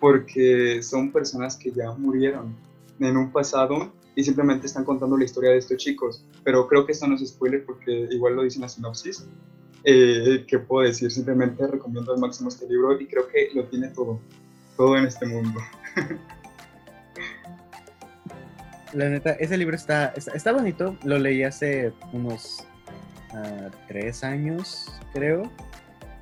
[0.00, 2.54] porque son personas que ya murieron
[3.00, 6.24] en un pasado y simplemente están contando la historia de estos chicos.
[6.44, 9.26] Pero creo que esto no es spoiler porque igual lo dice en la sinopsis.
[9.84, 11.10] Eh, ¿Qué puedo decir?
[11.10, 14.18] Simplemente recomiendo al máximo este libro y creo que lo tiene todo,
[14.76, 15.60] todo en este mundo.
[18.94, 22.64] La neta, ese libro está, está, bonito, lo leí hace unos
[23.32, 25.50] uh, tres años, creo.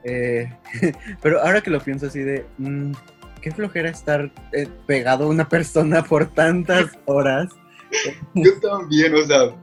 [0.05, 0.51] Eh,
[1.22, 2.92] pero ahora que lo pienso así de, mm,
[3.42, 7.51] qué flojera estar eh, pegado a una persona por tantas horas.
[8.35, 9.55] Yo también, o sea,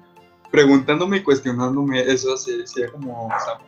[0.52, 3.60] preguntándome y cuestionándome, eso se decía como, o sea,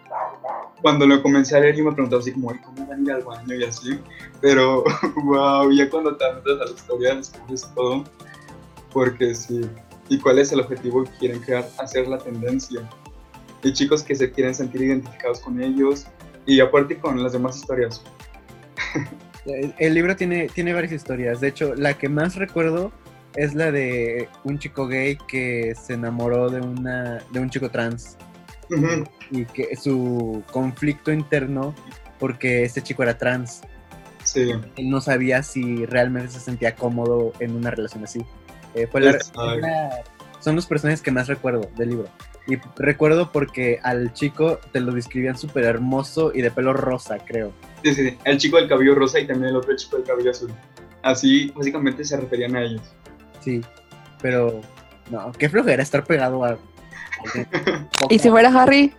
[0.81, 3.23] cuando lo comencé a leer yo me preguntaba así como, ¿cómo van a ir al
[3.23, 3.99] baño y así?
[4.41, 4.83] Pero,
[5.23, 8.03] wow, ya cuando te metes a la historia descubres todo,
[8.91, 9.61] porque sí,
[10.09, 11.67] ¿y cuál es el objetivo que quieren crear?
[11.79, 12.81] Hacer la tendencia.
[13.63, 16.07] Y chicos que se quieren sentir identificados con ellos,
[16.45, 18.03] y aparte con las demás historias.
[19.45, 21.41] El libro tiene, tiene varias historias.
[21.41, 22.91] De hecho, la que más recuerdo
[23.35, 28.17] es la de un chico gay que se enamoró de, una, de un chico trans.
[29.31, 31.75] Y que su conflicto interno,
[32.19, 33.61] porque este chico era trans.
[34.23, 34.51] Sí.
[34.77, 38.23] Él no sabía si realmente se sentía cómodo en una relación así.
[38.75, 39.01] Eh, fue
[40.39, 42.09] son los personajes que más recuerdo del libro.
[42.47, 47.53] Y recuerdo porque al chico te lo describían súper hermoso y de pelo rosa, creo.
[47.83, 50.51] Sí, sí, el chico del cabello rosa y también el otro chico del cabello azul.
[51.03, 52.81] Así, básicamente se referían a ellos.
[53.41, 53.61] Sí,
[54.21, 54.61] pero
[55.09, 56.57] no, qué flojera estar pegado a...
[58.09, 58.93] ¿Y si fuera Harry?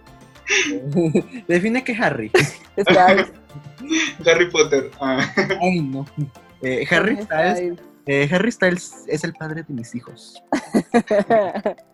[1.48, 2.30] Define que Harry.
[4.26, 4.90] Harry Potter.
[5.00, 5.26] Ah.
[5.60, 6.06] Ay, no.
[6.62, 10.42] Eh, Harry Styles eh, Harry Styles es el padre de mis hijos.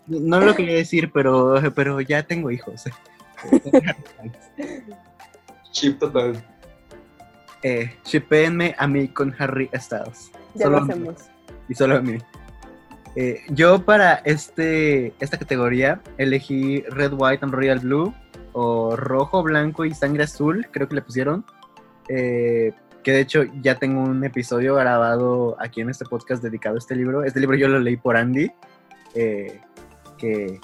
[0.06, 2.84] no lo quería decir, pero, pero ya tengo hijos.
[5.72, 6.42] Chip total.
[7.62, 10.30] Eh, shipéenme a mí con Harry Styles.
[10.54, 11.16] Ya lo hacemos.
[11.68, 12.18] Y solo a mí.
[13.16, 18.14] Eh, yo para este, esta categoría elegí Red, White and Royal Blue
[18.52, 21.44] o Rojo, Blanco y Sangre Azul, creo que le pusieron.
[22.08, 26.78] Eh, que de hecho ya tengo un episodio grabado aquí en este podcast dedicado a
[26.78, 27.22] este libro.
[27.24, 28.50] Este libro yo lo leí por Andy,
[29.14, 29.60] eh,
[30.18, 30.60] que,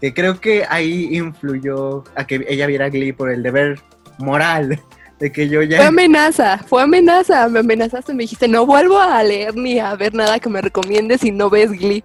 [0.00, 3.78] que, creo que ahí influyó a que ella viera Glee por el deber
[4.18, 4.80] moral
[5.18, 5.78] de que yo ya...
[5.78, 10.14] Fue amenaza, fue amenaza, me amenazaste, me dijiste, no vuelvo a leer ni a ver
[10.14, 12.04] nada que me recomiendes si no ves Glee.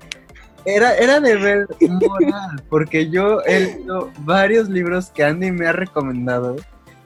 [0.65, 6.57] Era, era deber moral, porque yo he leído varios libros que Andy me ha recomendado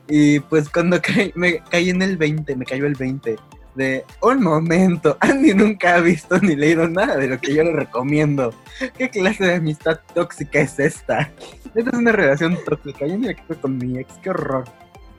[0.07, 0.99] y pues cuando
[1.35, 3.35] me caí en el 20, me cayó el 20
[3.75, 7.73] de un momento, Andy nunca ha visto ni leído nada de lo que yo le
[7.73, 8.53] recomiendo.
[8.97, 11.31] ¿Qué clase de amistad tóxica es esta?
[11.73, 13.07] Esta es una relación tóxica.
[13.07, 14.65] Yo me quedo con mi ex, qué horror.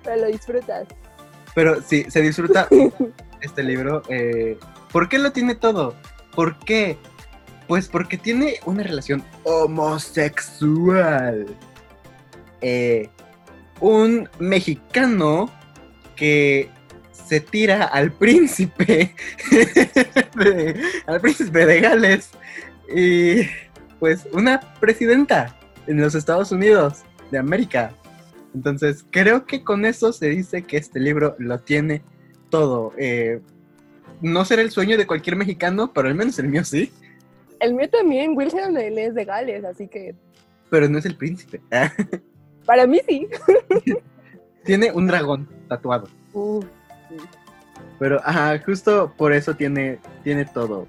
[0.04, 0.86] Pero lo disfrutas.
[1.54, 2.68] Pero sí, se disfruta
[3.40, 4.02] este libro.
[4.08, 4.58] Eh,
[4.92, 5.94] ¿Por qué lo tiene todo?
[6.34, 6.98] ¿Por qué?
[7.66, 11.46] Pues porque tiene una relación homosexual.
[12.60, 13.08] Eh,
[13.80, 15.50] un mexicano
[16.16, 16.68] que
[17.12, 19.14] se tira al príncipe,
[21.06, 22.30] al príncipe de Gales
[22.94, 23.48] y
[23.98, 27.92] pues una presidenta en los Estados Unidos de América.
[28.54, 32.02] Entonces creo que con eso se dice que este libro lo tiene
[32.50, 32.92] todo.
[32.96, 33.40] Eh,
[34.20, 36.92] no será el sueño de cualquier mexicano, pero al menos el mío sí.
[37.60, 40.14] El mío también, Wilson es de Gales, así que...
[40.70, 41.60] Pero no es el príncipe.
[42.66, 43.28] Para mí sí.
[44.64, 46.08] Tiene un dragón tatuado.
[47.98, 50.86] Pero, ajá, justo por eso tiene, tiene todo.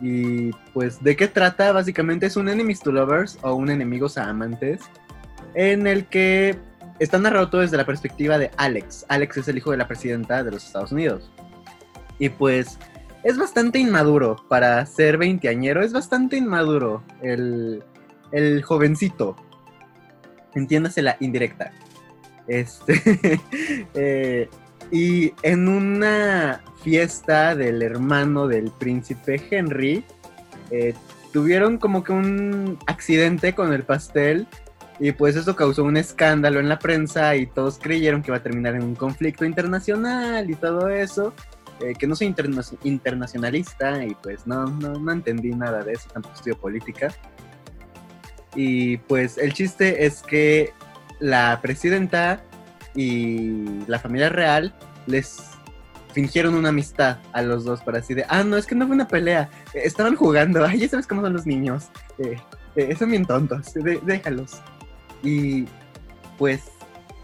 [0.00, 1.72] Y pues, ¿de qué trata?
[1.72, 4.80] Básicamente es un enemies to lovers o un enemigos a amantes,
[5.54, 6.56] en el que
[7.02, 9.04] está narrado todo desde la perspectiva de Alex.
[9.08, 11.30] Alex es el hijo de la presidenta de los Estados Unidos.
[12.18, 12.78] Y pues,
[13.24, 17.82] es bastante inmaduro para ser veinteañero, es bastante inmaduro el,
[18.30, 19.36] el jovencito.
[20.54, 21.72] Entiéndase la indirecta.
[22.46, 23.40] Este.
[23.94, 24.48] eh,
[24.90, 30.04] y en una fiesta del hermano del príncipe Henry,
[30.70, 30.94] eh,
[31.32, 34.46] tuvieron como que un accidente con el pastel
[35.02, 38.42] y pues eso causó un escándalo en la prensa y todos creyeron que iba a
[38.42, 41.34] terminar en un conflicto internacional y todo eso.
[41.80, 46.08] Eh, que no soy interna internacionalista y pues no, no, no entendí nada de eso,
[46.12, 47.12] tampoco estudio política.
[48.54, 50.72] Y pues el chiste es que
[51.18, 52.44] la presidenta
[52.94, 54.72] y la familia real
[55.06, 55.40] les
[56.12, 58.94] fingieron una amistad a los dos para así de, ah, no, es que no fue
[58.94, 61.88] una pelea, estaban jugando, ay, ya sabes cómo son los niños,
[62.18, 62.36] eh,
[62.76, 64.62] eh, son bien tontos, déjalos.
[65.22, 65.66] Y
[66.38, 66.62] pues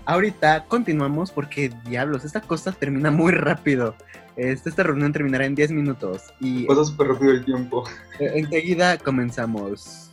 [0.05, 3.95] ahorita continuamos porque, diablos, esta cosa termina muy rápido.
[4.37, 6.23] Esta, esta reunión terminará en 10 minutos.
[6.41, 7.85] Y Pasa súper rápido el tiempo.
[8.21, 10.08] enseguida comenzamos.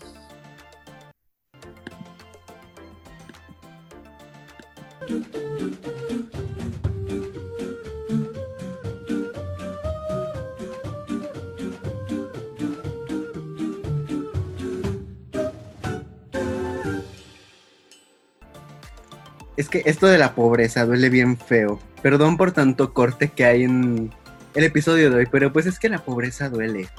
[19.57, 21.79] Es que esto de la pobreza duele bien feo.
[22.01, 24.11] Perdón por tanto corte que hay en
[24.53, 26.89] el episodio de hoy, pero pues es que la pobreza duele.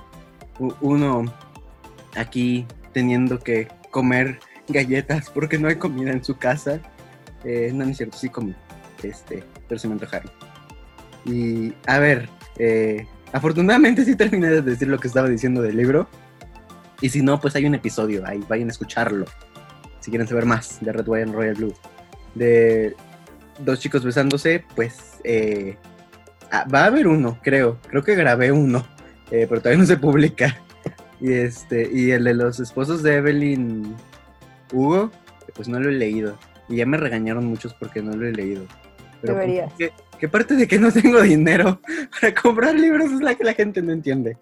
[0.81, 1.25] Uno
[2.17, 6.81] aquí teniendo que comer galletas porque no hay comida en su casa.
[7.45, 8.55] Eh, no, no es cierto, sí comí.
[9.03, 10.31] Este, pero se me antojaron.
[11.27, 16.09] Y a ver, eh, afortunadamente sí terminé de decir lo que estaba diciendo del libro.
[17.01, 19.27] Y si no, pues hay un episodio ahí, vayan a escucharlo.
[20.01, 21.75] Si quieren saber más de Red, and Royal Blue.
[22.37, 22.95] De
[23.59, 25.77] dos chicos besándose, pues eh,
[26.51, 27.79] ah, va a haber uno, creo.
[27.89, 28.87] Creo que grabé uno,
[29.31, 30.57] eh, pero todavía no se publica.
[31.19, 33.97] Y este, y el de los esposos de Evelyn
[34.71, 35.11] Hugo,
[35.55, 36.39] pues no lo he leído.
[36.69, 38.67] Y ya me regañaron muchos porque no lo he leído.
[39.23, 39.73] Pero pues, Deberías.
[39.79, 41.81] que, que parte de que no tengo dinero
[42.21, 44.37] para comprar libros es la que la gente no entiende.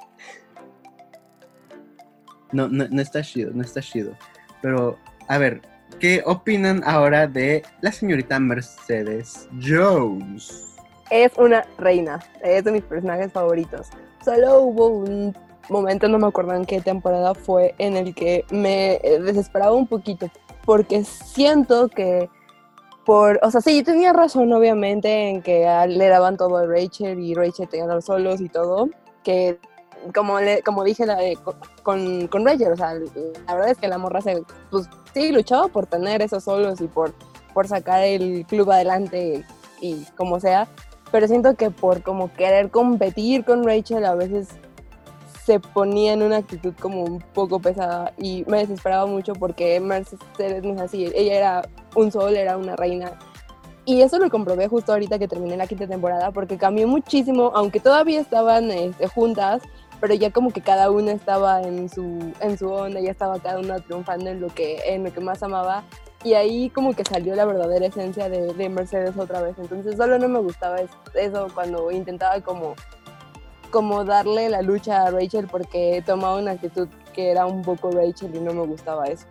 [2.50, 4.16] No, no, no está chido, no está chido.
[4.60, 5.62] Pero, a ver,
[5.98, 10.76] ¿qué opinan ahora de la señorita Mercedes Jones?
[11.10, 13.88] Es una reina, es de mis personajes favoritos.
[14.24, 15.36] Solo hubo un
[15.68, 20.30] momento, no me acuerdo en qué temporada fue, en el que me desesperaba un poquito,
[20.64, 22.28] porque siento que
[23.04, 27.20] por, o sea, sí, yo tenía razón obviamente en que le daban todo a Rachel
[27.20, 28.88] y Rachel tenía los solos y todo,
[29.22, 29.58] que
[30.12, 33.88] como, le, como dije la- co- con, con Rachel, o sea, la verdad es que
[33.88, 37.14] la morra se, pues sí, luchaba por tener esos solos y por,
[37.52, 39.44] por sacar el club adelante
[39.80, 40.66] y como sea,
[41.12, 44.48] pero siento que por como querer competir con Rachel a veces
[45.44, 50.62] se ponía en una actitud como un poco pesada y me desesperaba mucho porque Mercedes
[50.62, 53.12] no es así, ella era un sol, era una reina.
[53.86, 57.78] Y eso lo comprobé justo ahorita que terminé la quinta temporada porque cambió muchísimo, aunque
[57.80, 59.60] todavía estaban este, juntas,
[60.00, 63.58] pero ya como que cada una estaba en su, en su onda, ya estaba cada
[63.60, 65.84] una triunfando en lo que, en lo que más amaba.
[66.22, 69.56] Y ahí como que salió la verdadera esencia de, de Mercedes otra vez.
[69.58, 72.74] Entonces solo no me gustaba es- eso cuando intentaba como
[73.70, 78.32] como darle la lucha a Rachel porque tomaba una actitud que era un poco Rachel
[78.32, 79.26] y no me gustaba eso.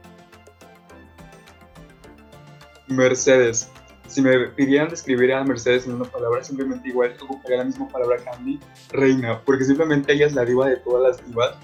[2.88, 3.70] Mercedes.
[4.08, 8.18] Si me pidieran describir a Mercedes en una palabra, simplemente igual ocuparía la misma palabra
[8.24, 8.60] Candy,
[8.92, 11.56] reina, porque simplemente ella es la diva de todas las divas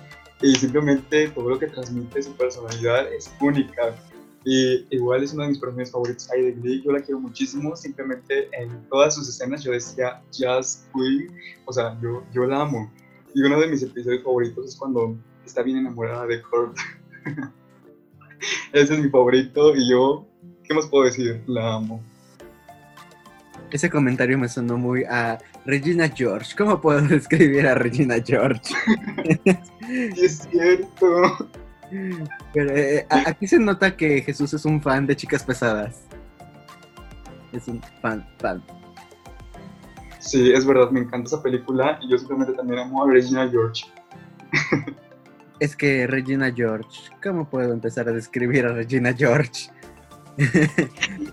[0.41, 3.95] y simplemente todo lo que transmite su personalidad es única.
[4.45, 8.47] Y igual es uno de mis personajes favoritos de Glee, yo la quiero muchísimo, simplemente
[8.53, 11.27] en todas sus escenas yo decía Just Queen,
[11.65, 12.91] o sea, yo, yo la amo.
[13.35, 16.77] Y uno de mis episodios favoritos es cuando está bien enamorada de Kurt.
[18.71, 20.25] Ese es mi favorito y yo,
[20.63, 21.43] ¿qué más puedo decir?
[21.45, 22.01] La amo.
[23.71, 26.55] Ese comentario me sonó muy a Regina George.
[26.57, 28.61] ¿Cómo puedo describir a Regina George?
[30.15, 31.49] Sí, es cierto.
[32.53, 36.03] Pero, eh, aquí se nota que Jesús es un fan de chicas pesadas.
[37.51, 38.63] Es un fan, fan.
[40.19, 43.85] Sí, es verdad, me encanta esa película y yo simplemente también amo a Regina George.
[45.59, 49.69] Es que Regina George, ¿cómo puedo empezar a describir a Regina George?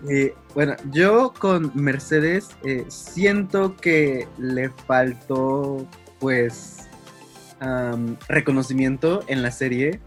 [0.09, 5.87] Y, bueno, yo con Mercedes eh, siento que le faltó,
[6.19, 6.89] pues,
[7.61, 10.01] am, reconocimiento en la serie,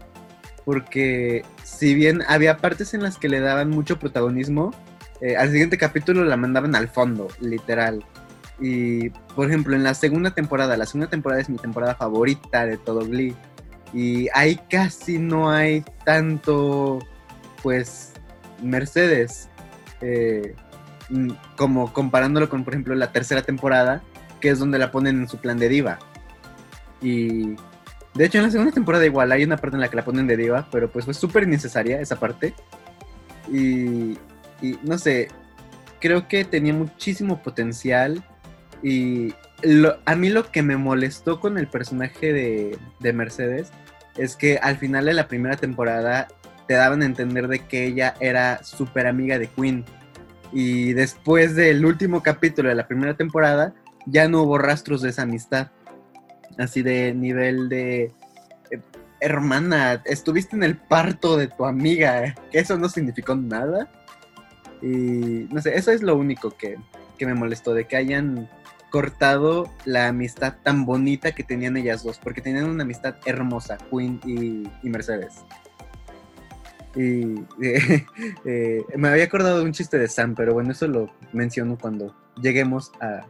[0.64, 4.72] porque si bien había partes en las que le daban mucho protagonismo,
[5.20, 8.04] eh, al siguiente capítulo la mandaban al fondo, literal.
[8.60, 12.76] Y, por ejemplo, en la segunda temporada, la segunda temporada es mi temporada favorita de
[12.76, 13.34] todo Glee.
[13.94, 16.98] Y ahí casi no hay tanto,
[17.62, 18.09] pues,
[18.62, 19.48] Mercedes.
[20.02, 20.54] eh,
[21.10, 24.02] mm, como comparándolo con, por ejemplo, la tercera temporada,
[24.40, 25.98] que es donde la ponen en su plan de diva.
[27.02, 27.56] Y
[28.14, 30.26] de hecho, en la segunda temporada igual hay una parte en la que la ponen
[30.26, 32.54] de diva, pero pues fue súper innecesaria esa parte.
[33.52, 34.18] Y,
[34.62, 35.28] y no sé,
[36.00, 38.22] creo que tenía muchísimo potencial.
[38.82, 43.70] Y lo- a mí lo que me molestó con el personaje de, de Mercedes
[44.16, 46.28] es que al final de la primera temporada
[46.70, 49.84] te daban a entender de que ella era súper amiga de Queen.
[50.52, 53.74] Y después del último capítulo de la primera temporada,
[54.06, 55.72] ya no hubo rastros de esa amistad.
[56.58, 58.12] Así de nivel de...
[58.70, 58.80] eh,
[59.18, 63.90] hermana, estuviste en el parto de tu amiga, eso no significó nada.
[64.80, 66.76] Y no sé, eso es lo único que,
[67.18, 68.48] que me molestó, de que hayan
[68.90, 74.20] cortado la amistad tan bonita que tenían ellas dos, porque tenían una amistad hermosa, Queen
[74.24, 75.42] y Mercedes.
[76.96, 77.34] Y
[78.44, 82.14] eh, me había acordado de un chiste de Sam, pero bueno, eso lo menciono cuando
[82.40, 83.26] lleguemos a,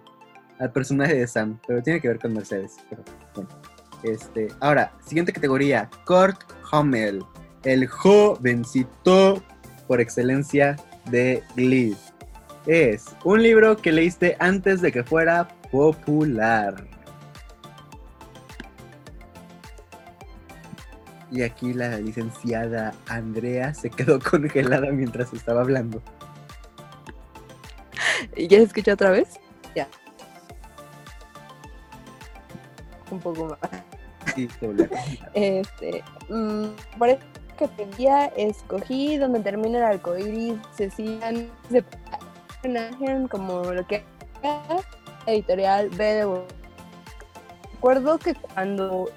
[0.58, 2.76] al personaje de Sam, pero tiene que ver con Mercedes.
[4.02, 6.40] Este, ahora, siguiente categoría, Kurt
[6.72, 7.22] Hummel,
[7.64, 9.42] el jovencito
[9.86, 10.76] por excelencia
[11.10, 11.96] de Glee.
[12.66, 16.86] Es un libro que leíste antes de que fuera popular.
[21.30, 26.02] Y aquí la licenciada Andrea se quedó congelada mientras estaba hablando.
[28.36, 29.40] ¿Y ya se escucha otra vez?
[29.74, 29.86] Ya.
[33.10, 33.82] Un poco más.
[34.34, 34.48] Sí.
[35.34, 36.66] Este, mm,
[36.98, 37.20] por eso
[37.58, 41.84] que pedía, escogí donde termina el arcoíris, se sigan, se
[43.30, 44.04] como lo que
[44.42, 44.62] era
[45.26, 46.42] editorial B de
[47.74, 49.10] Recuerdo que cuando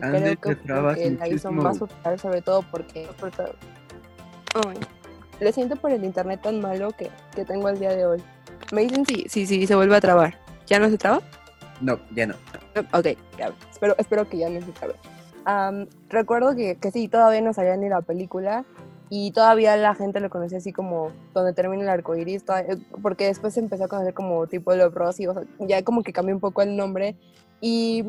[0.00, 1.62] que Ande, creo que, que la hizo muchísimo.
[1.62, 3.08] más popular, sobre todo porque
[4.54, 4.78] Ay,
[5.40, 8.22] le siento por el internet tan malo que, que tengo el día de hoy.
[8.72, 10.38] Me dicen si, si, si se vuelve a trabar.
[10.66, 11.20] ¿Ya no se traba?
[11.80, 12.34] No, ya no.
[12.92, 13.06] Ok,
[13.38, 14.94] ya, espero, espero que ya no se trabe.
[15.44, 18.64] Am, recuerdo que, que sí, todavía no salía ni la película
[19.08, 22.44] y todavía la gente lo conocía así como donde termina el arco iris,
[23.02, 26.12] porque después se empezó a conocer como tipo Love Rosie, o sea, ya como que
[26.12, 27.14] cambió un poco el nombre
[27.60, 28.04] y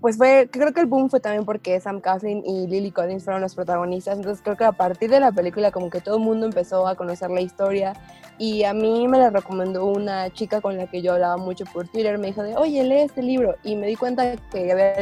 [0.00, 3.42] pues fue, creo que el boom fue también porque Sam Coughlin y Lily Collins fueron
[3.42, 6.46] los protagonistas, entonces creo que a partir de la película como que todo el mundo
[6.46, 7.94] empezó a conocer la historia.
[8.40, 11.88] Y a mí me la recomendó una chica con la que yo hablaba mucho por
[11.88, 14.94] Twitter, me dijo de, oye, lee este libro y me di cuenta que había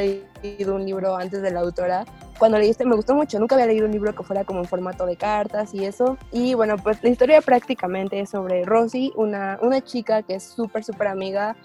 [0.42, 2.06] leído un libro antes de la autora.
[2.38, 4.64] Cuando leí este me gustó mucho, nunca había leído un libro que fuera como en
[4.64, 6.16] formato de cartas y eso.
[6.32, 10.82] Y bueno, pues la historia prácticamente es sobre Rosie, una, una chica que es súper,
[10.82, 11.56] súper amiga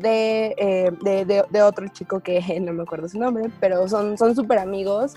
[0.00, 4.34] de, eh, de, de, otro chico que no me acuerdo su nombre, pero son son
[4.34, 5.14] súper amigos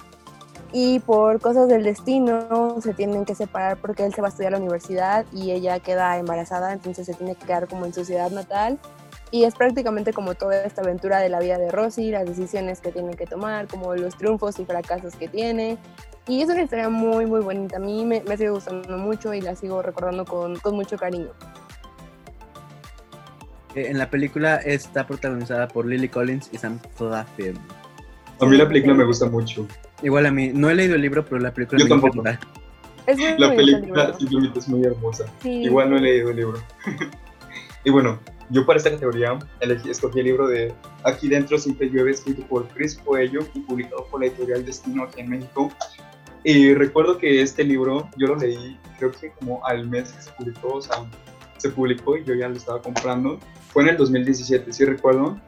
[0.75, 4.55] y por cosas del destino se tienen que separar porque él se va a estudiar
[4.55, 8.03] a la universidad y ella queda embarazada, entonces se tiene que quedar como en su
[8.03, 8.79] ciudad natal.
[9.29, 12.91] Y es prácticamente como toda esta aventura de la vida de Rosie, las decisiones que
[12.91, 15.77] tiene que tomar, como los triunfos y fracasos que tiene.
[16.27, 17.77] Y es una historia muy, muy bonita.
[17.77, 21.31] A mí me, me sigue gustando mucho y la sigo recordando con, con mucho cariño.
[23.75, 27.57] Eh, En la película está protagonizada por Lily Collins y Sam Claflin.
[28.39, 29.67] A mí la película me gusta mucho.
[30.01, 32.19] Igual a mí, no he leído el libro, pero la película Yo me tampoco.
[32.19, 32.39] encanta.
[33.05, 35.25] Es muy La película simplemente es muy hermosa.
[35.41, 35.63] Sí.
[35.63, 36.59] Igual no he leído el libro.
[37.85, 38.19] y bueno,
[38.49, 42.67] yo para esta categoría elegí, escogí el libro de Aquí dentro siempre llueve, escrito por
[42.69, 45.71] Chris Coelho y publicado por la editorial Destino aquí en México.
[46.43, 50.31] Y recuerdo que este libro yo lo leí, creo que como al mes que se
[50.31, 50.97] publicó, o sea,
[51.57, 53.39] se publicó y yo ya lo estaba comprando.
[53.73, 55.39] Fue en el 2017, sí recuerdo.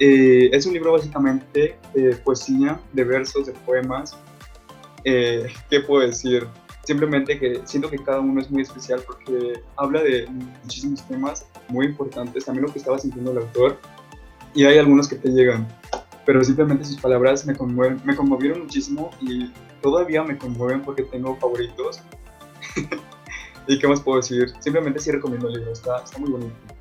[0.00, 4.16] Eh, es un libro básicamente de poesía, de versos, de poemas.
[5.04, 6.46] Eh, ¿Qué puedo decir?
[6.84, 10.26] Simplemente que siento que cada uno es muy especial porque habla de
[10.62, 13.78] muchísimos temas muy importantes, también lo que estaba sintiendo el autor,
[14.54, 15.68] y hay algunos que te llegan,
[16.24, 19.52] pero simplemente sus palabras me, conmueven, me conmovieron muchísimo y
[19.82, 22.00] todavía me conmueven porque tengo favoritos.
[23.68, 24.50] ¿Y qué más puedo decir?
[24.60, 26.77] Simplemente sí recomiendo el libro, está, está muy bonito.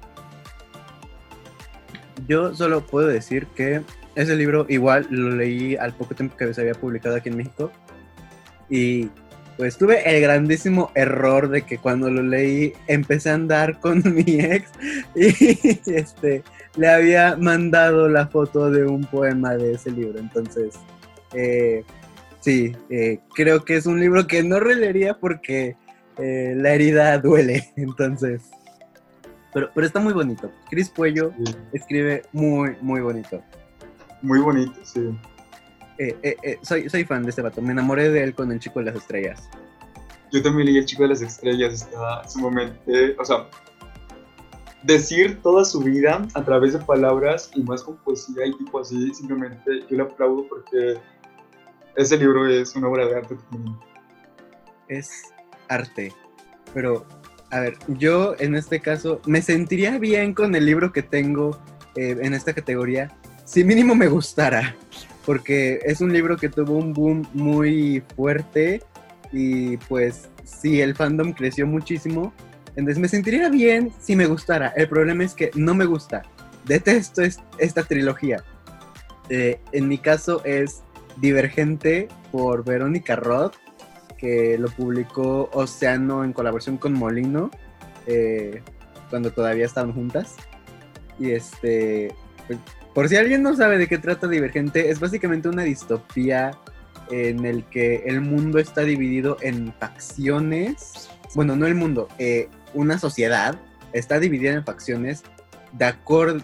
[2.28, 3.82] Yo solo puedo decir que
[4.16, 7.72] ese libro igual lo leí al poco tiempo que se había publicado aquí en México
[8.70, 9.10] y
[9.58, 14.40] pues tuve el grandísimo error de que cuando lo leí empecé a andar con mi
[14.40, 14.70] ex
[15.16, 16.44] y este
[16.78, 20.20] le había mandado la foto de un poema de ese libro.
[20.20, 20.76] Entonces,
[21.34, 21.84] eh,
[22.40, 25.76] sí, eh, creo que es un libro que no releería porque
[26.20, 27.72] eh, la herida duele.
[27.76, 28.44] Entonces,
[29.58, 30.52] pero, pero está muy bonito.
[30.70, 31.56] Chris Puello Sí.
[31.74, 33.42] escribe muy, muy bonito.
[34.22, 35.18] Muy bonito, sí.
[35.98, 37.60] Eh, eh, eh, soy, soy fan de este vato.
[37.60, 39.50] Me enamoré de él con El Chico de las Estrellas.
[40.32, 43.48] Yo también leí El Chico de las Estrellas, está sumamente, o sea,
[44.84, 49.12] decir toda su vida a través de palabras y más con poesía y tipo así,
[49.16, 51.00] simplemente yo le aplaudo porque
[51.96, 53.36] ese libro es una obra de arte
[54.88, 55.34] es
[55.68, 56.14] arte.
[56.76, 57.08] Pero,
[57.52, 61.60] a ver, yo en este caso me sentiría bien con el libro que tengo
[61.96, 63.12] eh, en esta categoría
[63.46, 64.76] si mínimo me gustara.
[65.26, 68.82] Porque es un libro que tuvo un boom muy fuerte
[69.34, 72.34] y pues sí, el fandom creció muchísimo.
[72.78, 74.70] Entonces me sentiría bien si me gustara.
[74.78, 76.22] El problema es que no me gusta.
[76.66, 78.42] Detesto es- esta trilogía.
[79.30, 80.82] Eh, en mi caso es
[81.18, 83.56] Divergente por Verónica Roth
[84.18, 87.52] que lo publicó Océano en colaboración con Molino,
[88.06, 88.62] eh,
[89.10, 90.36] cuando todavía estaban juntas.
[91.20, 92.14] Y este,
[92.48, 92.60] pues,
[92.94, 96.52] por si alguien no sabe de qué trata Divergente, es básicamente una distopía
[97.12, 101.10] en el que el mundo está dividido en facciones.
[101.36, 103.60] Bueno, no el mundo, eh, una sociedad
[103.94, 105.24] está dividida en facciones
[105.74, 105.94] de,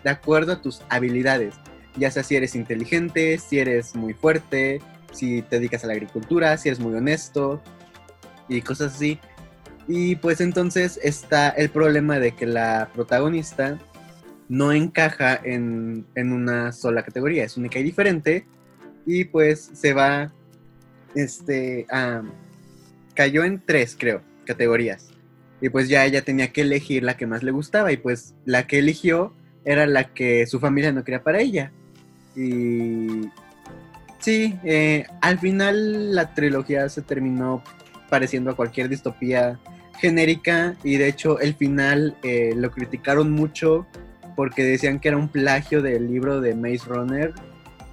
[0.03, 1.55] de acuerdo a tus habilidades.
[1.95, 4.81] Ya sea si eres inteligente, si eres muy fuerte,
[5.13, 7.61] si te dedicas a la agricultura, si eres muy honesto
[8.49, 9.19] y cosas así.
[9.87, 13.79] Y pues entonces está el problema de que la protagonista
[14.49, 18.45] no encaja en, en una sola categoría, es única y diferente.
[19.05, 20.33] Y pues se va,
[21.15, 21.85] este,
[23.13, 25.09] cayó en tres, creo, categorías.
[25.61, 28.67] Y pues ya ella tenía que elegir la que más le gustaba y pues la
[28.67, 29.33] que eligió
[29.65, 31.71] era la que su familia no quería para ella.
[32.35, 33.29] Y
[34.23, 37.61] sí, eh, al final la trilogía se terminó
[38.09, 39.59] pareciendo a cualquier distopía
[39.99, 43.85] genérica y de hecho el final eh, lo criticaron mucho
[44.35, 47.33] porque decían que era un plagio del libro de Maze Runner,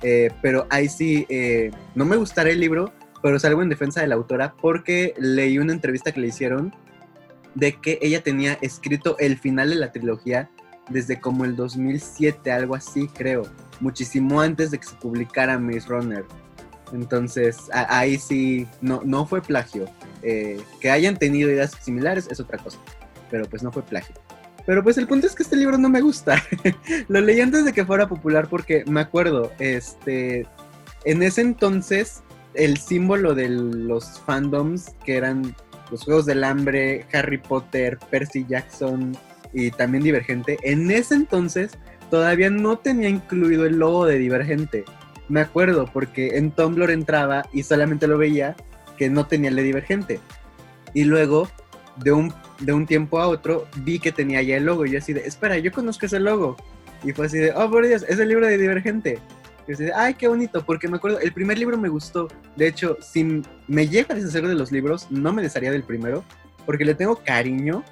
[0.03, 4.07] eh, pero ahí sí, eh, no me gustará el libro, pero salgo en defensa de
[4.07, 6.75] la autora porque leí una entrevista que le hicieron
[7.55, 10.49] de que ella tenía escrito el final de la trilogía
[10.89, 13.43] desde como el 2007, algo así creo,
[13.81, 16.25] muchísimo antes de que se publicara Maze Runner.
[16.93, 19.87] Entonces, ahí sí, no, no fue plagio.
[20.23, 22.79] Eh, que hayan tenido ideas similares es otra cosa,
[23.31, 24.15] pero pues no fue plagio.
[24.67, 26.43] Pero pues el punto es que este libro no me gusta.
[27.09, 30.47] Lo leí antes de que fuera popular porque me acuerdo, este,
[31.05, 32.23] en ese entonces
[32.55, 35.55] el símbolo de los fandoms que eran
[35.91, 39.17] los Juegos del Hambre, Harry Potter, Percy Jackson
[39.53, 41.73] y también Divergente, en ese entonces
[42.11, 44.85] todavía no tenía incluido el logo de Divergente.
[45.29, 48.57] Me acuerdo porque en Tumblr entraba y solamente lo veía
[48.99, 50.21] que no tenía el de Divergente.
[50.93, 51.49] Y luego,
[51.97, 54.85] de un, de un tiempo a otro, vi que tenía ya el logo.
[54.85, 56.57] Y yo así de, espera, yo conozco ese logo.
[57.05, 59.19] Y fue así de, oh, por Dios, es el libro de Divergente.
[59.69, 62.29] Y así de, ay, qué bonito, porque me acuerdo, el primer libro me gustó.
[62.57, 66.25] De hecho, si me llega a deshacer de los libros, no me desharía del primero,
[66.67, 67.85] porque le tengo cariño.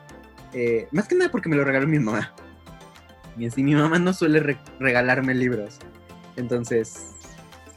[0.52, 2.34] eh, más que nada porque me lo regaló mi mamá.
[3.38, 5.78] Y mi mamá no suele re- regalarme libros.
[6.36, 7.12] Entonces,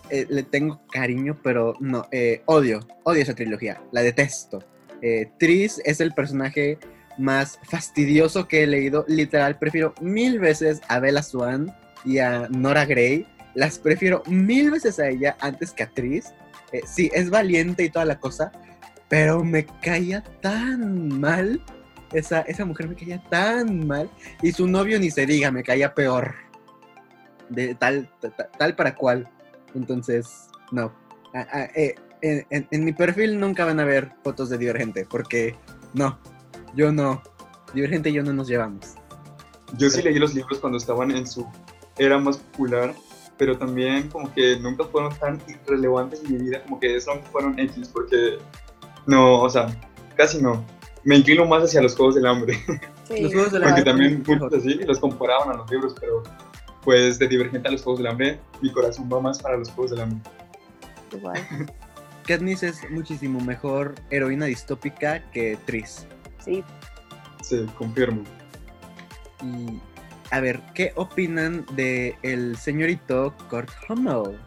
[0.09, 4.64] eh, le tengo cariño, pero no, eh, odio, odio esa trilogía, la detesto.
[5.01, 6.78] Eh, Tris es el personaje
[7.18, 12.86] más fastidioso que he leído, literal, prefiero mil veces a Bella Swan y a Nora
[12.86, 16.34] Grey, las prefiero mil veces a ella antes que a Tris.
[16.86, 18.51] Sí, es valiente y toda la cosa,
[19.09, 21.62] pero me caía tan mal,
[22.14, 24.09] esa, esa mujer me caía tan mal,
[24.41, 26.36] y su novio ni se diga, me caía peor,
[27.49, 28.09] de tal,
[28.57, 29.30] tal, para cual.
[29.76, 30.93] Entonces, no.
[31.76, 35.55] Eh, en, mi perfil nunca van a ver fotos de Divergente, porque
[35.93, 36.20] no,
[36.76, 37.22] yo no.
[37.74, 38.95] Divergente y yo no nos llevamos.
[39.78, 41.47] Yo sí leí los libros cuando estaban en su
[41.97, 42.93] era más popular,
[43.38, 47.57] pero también como que nunca fueron tan relevantes en mi vida, como que son fueron
[47.57, 48.38] X, porque
[49.05, 49.68] no, o sea,
[50.16, 50.66] casi no.
[51.04, 52.54] Me inclino más hacia los Juegos del Hambre,
[53.08, 56.24] Sí, Los Juegos de la porque también muchos así los comparaban a los libros, pero
[56.84, 59.91] pues de Divergente a los Juegos del Hambre, mi corazón va más para los Juegos
[59.91, 60.20] del Hambre.
[61.12, 61.47] igual.
[62.28, 66.06] Katniss es muchísimo mejor heroína distópica que Tris.
[66.43, 66.64] Sí,
[67.41, 68.24] Sí, confirmo.
[69.43, 69.80] Y
[70.32, 74.39] a ver, ¿qué opinan de el señorito Kurt Hummel?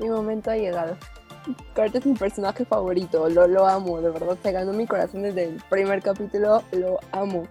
[0.00, 0.96] mi momento ha llegado.
[1.74, 5.44] Kurt es mi personaje favorito, lo, lo amo, de verdad, se ganó mi corazón desde
[5.44, 7.46] el primer capítulo, lo amo.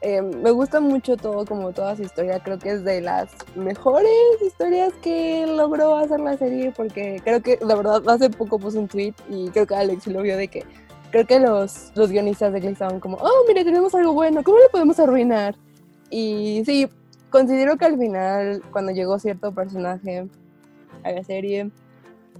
[0.00, 4.12] Eh, me gusta mucho todo, como toda su historia, creo que es de las mejores
[4.46, 8.86] historias que logró hacer la serie, porque creo que, la verdad, hace poco puse un
[8.86, 10.64] tweet y creo que Alex lo vio de que
[11.10, 14.58] creo que los, los guionistas de Glee estaban como, oh, mire, tenemos algo bueno, ¿cómo
[14.58, 15.54] lo podemos arruinar?
[16.10, 16.88] Y sí,
[17.30, 20.26] considero que al final, cuando llegó cierto personaje
[21.02, 21.70] a la serie,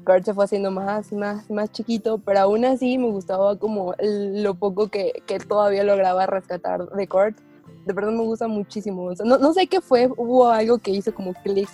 [0.05, 4.55] Kurt se fue haciendo más más más chiquito, pero aún así me gustaba como lo
[4.55, 7.39] poco que, que todavía lograba rescatar de Kurt.
[7.87, 9.11] De verdad me gusta muchísimo.
[9.25, 11.69] no, no, sé qué fue, hubo algo que hizo como click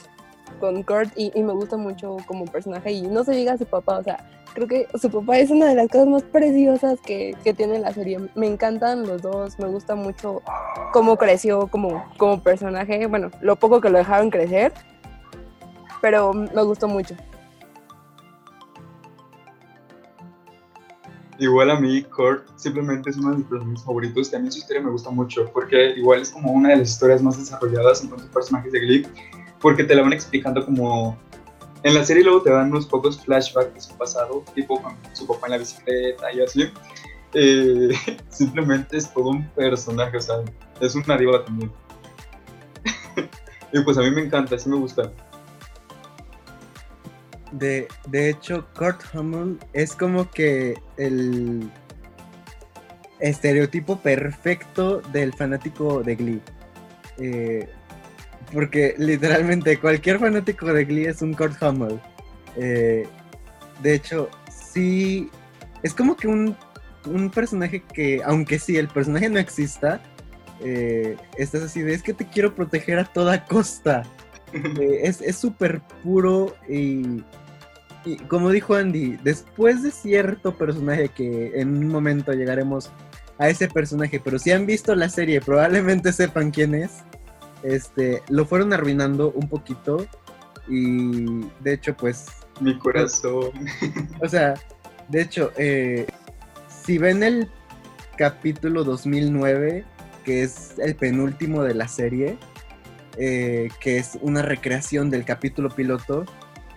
[0.59, 3.99] con Kurt y, y, me gusta mucho como personaje y no se diga su papá,
[3.99, 4.18] o sea,
[4.55, 7.93] creo que su papá es una de las cosas más preciosas que, que tiene la
[7.93, 8.18] serie.
[8.35, 10.43] Me encantan los dos, me gusta mucho
[10.93, 14.72] cómo creció como, como personaje, bueno, lo poco que lo dejaron crecer,
[16.01, 17.14] pero me gustó mucho.
[21.41, 24.30] Igual a mí, Kurt simplemente es uno de mis personajes favoritos.
[24.30, 27.38] También su historia me gusta mucho, porque igual es como una de las historias más
[27.38, 29.07] desarrolladas en cuanto a personajes de Glee,
[29.59, 31.18] porque te la van explicando como...
[31.82, 35.26] En la serie luego te dan unos pocos flashbacks de su pasado, tipo con su
[35.26, 36.70] papá en la bicicleta y así.
[37.32, 37.88] Eh,
[38.28, 40.36] simplemente es todo un personaje, o sea,
[40.78, 41.72] es una diva también.
[43.72, 45.11] y pues a mí me encanta, así me gusta.
[47.53, 51.70] De, de hecho, Kurt Hammond es como que el
[53.20, 56.42] estereotipo perfecto del fanático de Glee.
[57.18, 57.68] Eh,
[58.53, 62.01] porque literalmente cualquier fanático de Glee es un Kurt Hammond.
[62.57, 63.07] Eh,
[63.82, 65.30] de hecho, sí,
[65.82, 66.57] es como que un,
[67.07, 70.01] un, personaje que, aunque sí, el personaje no exista,
[70.62, 74.03] eh, estás así de, es que te quiero proteger a toda costa.
[74.92, 77.22] Es súper puro y,
[78.05, 82.90] y, como dijo Andy, después de cierto personaje que en un momento llegaremos
[83.38, 86.98] a ese personaje, pero si han visto la serie probablemente sepan quién es,
[87.62, 90.07] este, lo fueron arruinando un poquito
[90.68, 92.26] y de hecho pues...
[92.61, 93.51] Mi corazón.
[94.22, 94.55] O sea,
[95.09, 96.07] de hecho, eh,
[96.84, 97.51] si ven el
[98.16, 99.84] capítulo 2009,
[100.24, 102.38] que es el penúltimo de la serie,
[103.16, 106.26] eh, que es una recreación del capítulo piloto,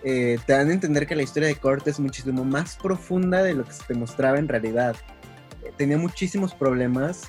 [0.04, 3.54] eh, te dan a entender que la historia de Kurt es muchísimo más profunda de
[3.54, 4.94] lo que se te mostraba en realidad.
[5.64, 7.22] Eh, tenía muchísimos problemas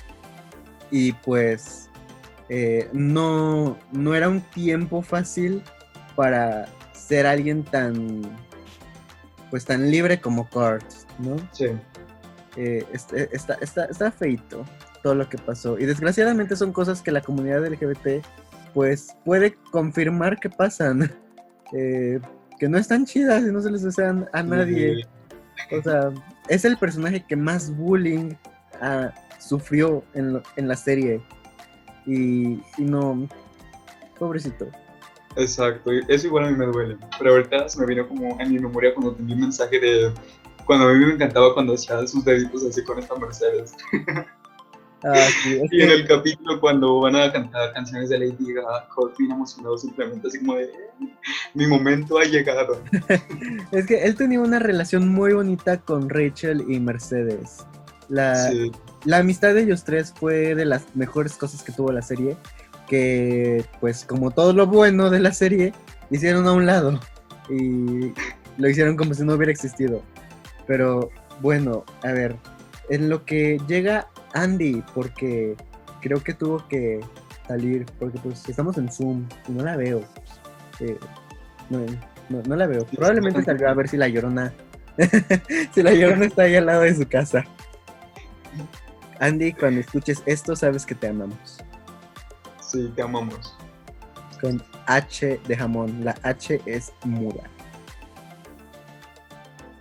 [0.90, 1.88] y pues
[2.48, 5.62] eh, no, no era un tiempo fácil
[6.14, 8.22] para ser alguien tan
[9.50, 10.84] pues tan libre como Kurt,
[11.18, 11.36] ¿no?
[11.52, 11.66] Sí.
[12.56, 14.64] Este, está, está, está feito
[15.02, 15.78] todo lo que pasó.
[15.78, 18.24] Y desgraciadamente son cosas que la comunidad LGBT
[18.74, 21.10] pues puede confirmar que pasan.
[21.72, 22.20] Eh,
[22.58, 25.06] que no están chidas y no se les desean a nadie.
[25.70, 26.12] O sea,
[26.48, 28.34] es el personaje que más bullying
[28.80, 31.20] ah, sufrió en, en, la serie.
[32.06, 33.28] Y, y, no,
[34.18, 34.66] pobrecito.
[35.36, 36.96] Exacto, eso igual a mí me duele.
[37.18, 40.12] Pero ahorita se me vino como en mi memoria cuando tenía un mensaje de
[40.64, 43.74] cuando a mí me encantaba cuando hacía sus deditos así con esta Mercedes.
[45.08, 45.28] Ah,
[45.70, 50.26] y en el capítulo cuando van a cantar canciones de Lady Gaga, bien emocionado simplemente
[50.26, 50.68] así como de
[51.54, 52.82] mi momento ha llegado.
[53.70, 57.64] es que él tenía una relación muy bonita con Rachel y Mercedes.
[58.08, 58.50] La,
[59.04, 62.36] la amistad de ellos tres fue de las mejores cosas que tuvo la serie,
[62.88, 65.72] que pues como todo lo bueno de la serie,
[66.10, 66.98] hicieron a un lado
[67.48, 68.12] y
[68.58, 70.02] lo hicieron como si no hubiera existido.
[70.66, 72.34] Pero bueno, a ver,
[72.90, 75.56] en lo que llega Andy, porque
[76.00, 77.00] creo que tuvo que
[77.48, 80.02] salir, porque pues estamos en Zoom y no la veo.
[80.80, 80.98] Eh,
[81.70, 82.84] no, la veo.
[82.86, 84.52] Probablemente salga a ver si la llorona.
[85.74, 87.44] si la llorona está ahí al lado de su casa.
[89.20, 91.58] Andy, cuando escuches esto, sabes que te amamos.
[92.60, 93.56] Sí, te amamos.
[94.40, 96.04] Con H de jamón.
[96.04, 97.44] La H es muda.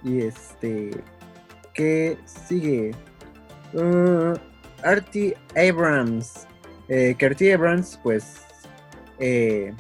[0.04, 0.92] Y este.
[1.74, 2.96] ¿Qué sigue?
[3.76, 4.34] Uh,
[4.84, 6.48] Artie Abrams.
[6.88, 8.42] Eh, que Artie Abrams, pues.
[9.20, 9.74] Eh,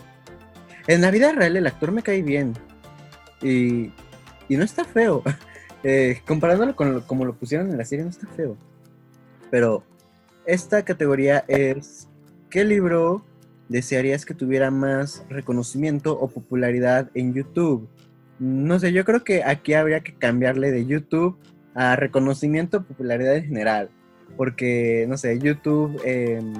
[0.87, 2.53] en la vida real el actor me cae bien.
[3.41, 3.91] Y,
[4.49, 5.23] y no está feo.
[5.87, 8.57] Eh, comparándolo con como lo pusieron en la serie, no está feo.
[9.51, 9.83] Pero
[10.47, 12.07] esta categoría es:
[12.49, 13.23] ¿qué libro
[13.69, 17.87] desearías que tuviera más reconocimiento o popularidad en YouTube?
[18.39, 21.37] No sé, yo creo que aquí habría que cambiarle de YouTube
[21.75, 23.89] a reconocimiento popularidad en general.
[24.37, 26.53] Porque, no sé, YouTube em,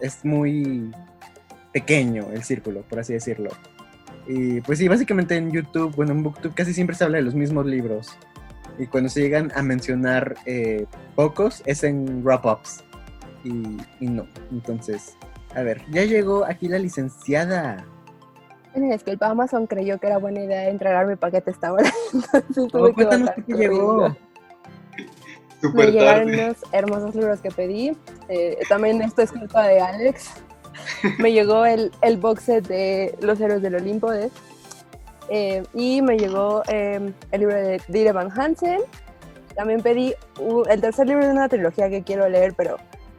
[0.00, 0.90] es muy
[1.72, 3.50] pequeño el círculo, por así decirlo.
[4.26, 7.34] Y pues sí, básicamente en YouTube, bueno, en BookTube casi siempre se habla de los
[7.34, 8.16] mismos libros.
[8.78, 12.84] Y cuando se llegan a mencionar eh, pocos, es en wrap-ups.
[13.44, 14.26] Y, y no.
[14.50, 15.16] Entonces,
[15.54, 17.84] a ver, ya llegó aquí la licenciada.
[18.74, 21.90] Es que el Amazon creyó que era buena idea entregar mi paquete esta hora.
[22.32, 24.16] Entonces Oh, cuéntanos qué llegó.
[25.60, 25.92] Corriendo.
[25.92, 26.44] Me llegaron tarde.
[26.44, 27.96] unos hermosos libros que pedí.
[28.28, 30.30] Eh, también esto es culpa de Alex.
[31.18, 34.30] Me llegó el, el box set de Los Héroes del Olimpo de,
[35.28, 38.80] eh, y me llegó eh, el libro de Dire Van Hansen.
[39.54, 42.76] También pedí uh, el tercer libro de una trilogía que quiero leer, pero,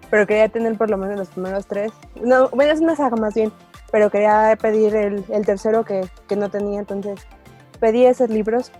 [0.09, 1.91] pero quería tener por lo menos los primeros tres.
[2.21, 3.51] No, bueno, es una saga más bien,
[3.91, 7.19] pero quería pedir el, el tercero que, que no tenía, entonces
[7.79, 8.71] pedí esos libros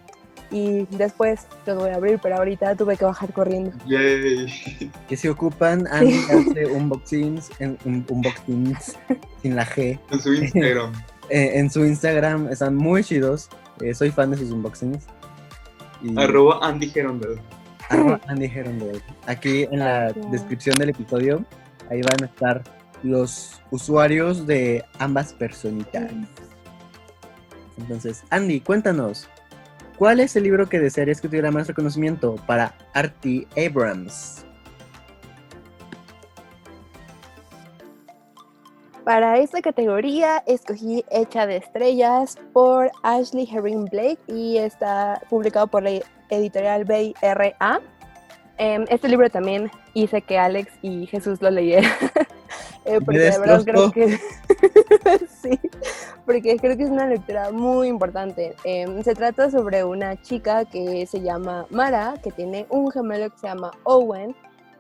[0.51, 3.71] y después los voy a abrir, pero ahorita tuve que bajar corriendo.
[3.87, 4.91] Yay.
[5.07, 8.97] Que se ocupan, Andy hace unboxings, en, un- unboxings
[9.41, 9.99] sin la G.
[10.11, 10.91] En su Instagram.
[11.33, 13.47] Eh, en su Instagram están muy chidos.
[13.79, 15.05] eh, soy fan de sus unboxings.
[16.03, 17.39] Y- Arroba Andy Gerondel.
[17.89, 19.01] arroba Andy Herondale.
[19.27, 21.45] Aquí en la descripción del episodio,
[21.89, 22.61] ahí van a estar
[23.01, 26.11] los usuarios de ambas personitas.
[27.77, 29.29] Entonces, Andy, cuéntanos,
[30.01, 34.43] ¿cuál es el libro que desearías que tuviera más reconocimiento para Artie Abrams?
[39.03, 45.83] Para esta categoría escogí Hecha de Estrellas por Ashley Herring Blake y está publicado por
[45.83, 45.99] la
[46.31, 47.79] editorial Bay RA.
[48.57, 51.91] Em, este libro también hice que Alex y Jesús lo leyeran.
[52.85, 54.17] Eh, porque de verdad creo que
[55.41, 55.59] sí,
[56.25, 58.55] porque creo que es una lectura muy importante.
[58.63, 63.37] Em, se trata sobre una chica que se llama Mara, que tiene un gemelo que
[63.37, 64.35] se llama Owen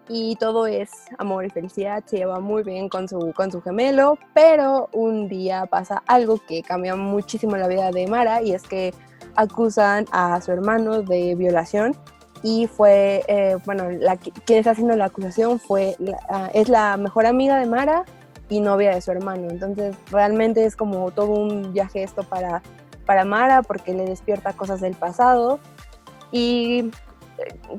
[0.09, 0.89] y todo es
[1.19, 5.67] amor y felicidad, se lleva muy bien con su, con su gemelo, pero un día
[5.67, 8.93] pasa algo que cambia muchísimo la vida de Mara y es que
[9.35, 11.95] acusan a su hermano de violación
[12.43, 13.89] y fue, eh, bueno,
[14.45, 15.95] quien está haciendo la acusación fue,
[16.29, 18.03] ah, es la mejor amiga de Mara
[18.49, 22.61] y novia de su hermano, entonces realmente es como todo un viaje esto para,
[23.05, 25.59] para Mara porque le despierta cosas del pasado.
[26.31, 26.91] Y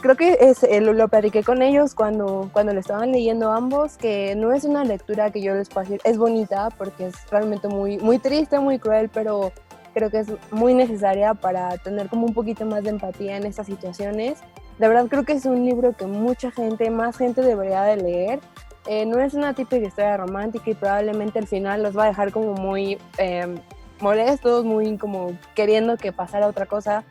[0.00, 3.96] creo que es, eh, lo, lo platiqué con ellos cuando, cuando lo estaban leyendo ambos,
[3.96, 7.68] que no es una lectura que yo les puedo decir, es bonita porque es realmente
[7.68, 9.52] muy, muy triste, muy cruel, pero
[9.92, 13.66] creo que es muy necesaria para tener como un poquito más de empatía en estas
[13.66, 14.38] situaciones.
[14.78, 18.40] De verdad creo que es un libro que mucha gente, más gente debería de leer.
[18.86, 22.32] Eh, no es una típica historia romántica y probablemente al final los va a dejar
[22.32, 23.54] como muy eh,
[24.00, 27.04] molestos, muy como queriendo que pasara otra cosa,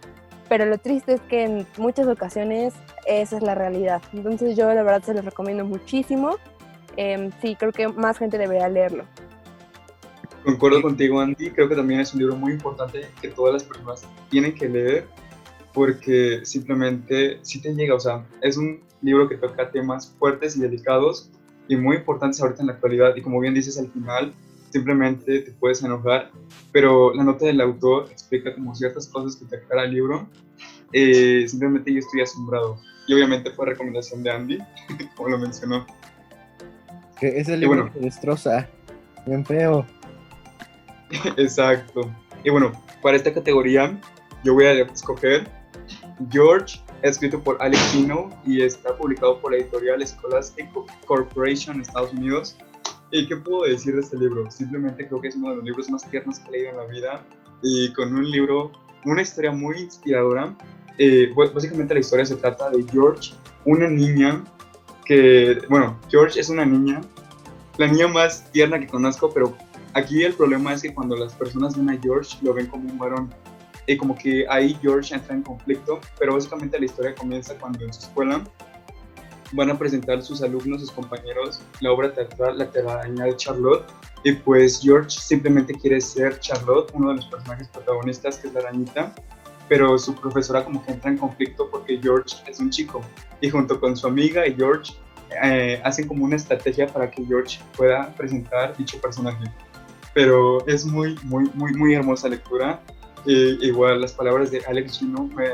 [0.49, 2.73] pero lo triste es que en muchas ocasiones
[3.05, 4.01] esa es la realidad.
[4.11, 6.35] Entonces yo la verdad se los recomiendo muchísimo.
[6.97, 9.05] Em, sí, creo que más gente debería leerlo.
[10.43, 11.51] Concuerdo contigo, Andy.
[11.51, 15.07] Creo que también es un libro muy importante que todas las personas tienen que leer
[15.73, 20.61] porque simplemente si te llega, o sea, es un libro que toca temas fuertes y
[20.61, 21.29] delicados
[21.67, 24.33] y muy importantes ahorita en la actualidad y como bien dices al final,
[24.71, 26.31] simplemente te puedes enojar,
[26.71, 30.27] pero la nota del autor explica como ciertas cosas que te aclara el libro.
[30.93, 32.77] Eh, simplemente yo estoy asombrado
[33.07, 34.57] y obviamente fue recomendación de Andy,
[35.15, 35.85] como lo mencionó.
[37.19, 37.93] Que es el Y libro bueno.
[37.93, 38.67] que destroza.
[39.25, 39.85] Bien feo.
[41.37, 42.01] Exacto.
[42.43, 43.99] Y bueno, para esta categoría
[44.43, 45.47] yo voy a escoger
[46.29, 50.69] George, escrito por Alex Pino y está publicado por la editorial Scholastic
[51.05, 52.57] Corporation Estados Unidos.
[53.11, 54.49] ¿Y qué puedo decir de este libro?
[54.49, 56.85] Simplemente creo que es uno de los libros más tiernos que he leído en la
[56.85, 57.23] vida
[57.61, 58.71] y con un libro,
[59.05, 60.55] una historia muy inspiradora.
[60.97, 63.33] Eh, básicamente la historia se trata de George,
[63.65, 64.43] una niña
[65.05, 67.01] que, bueno, George es una niña,
[67.77, 69.57] la niña más tierna que conozco, pero
[69.93, 72.97] aquí el problema es que cuando las personas ven a George lo ven como un
[72.97, 73.33] varón
[73.87, 77.93] y como que ahí George entra en conflicto, pero básicamente la historia comienza cuando en
[77.93, 78.43] su escuela
[79.53, 83.85] van a presentar sus alumnos, sus compañeros, la obra teatral La telaraña de Charlotte,
[84.23, 88.61] y pues George simplemente quiere ser Charlotte, uno de los personajes protagonistas, que es la
[88.61, 89.13] arañita,
[89.67, 93.01] pero su profesora como que entra en conflicto porque George es un chico,
[93.41, 94.93] y junto con su amiga y George
[95.43, 99.45] eh, hacen como una estrategia para que George pueda presentar dicho personaje.
[100.13, 102.81] Pero es muy, muy, muy, muy hermosa lectura.
[103.25, 105.47] Eh, igual las palabras de Alex Gino me,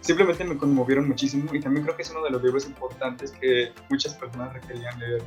[0.00, 3.72] simplemente me conmovieron muchísimo y también creo que es uno de los libros importantes que
[3.88, 5.22] muchas personas requerían leer.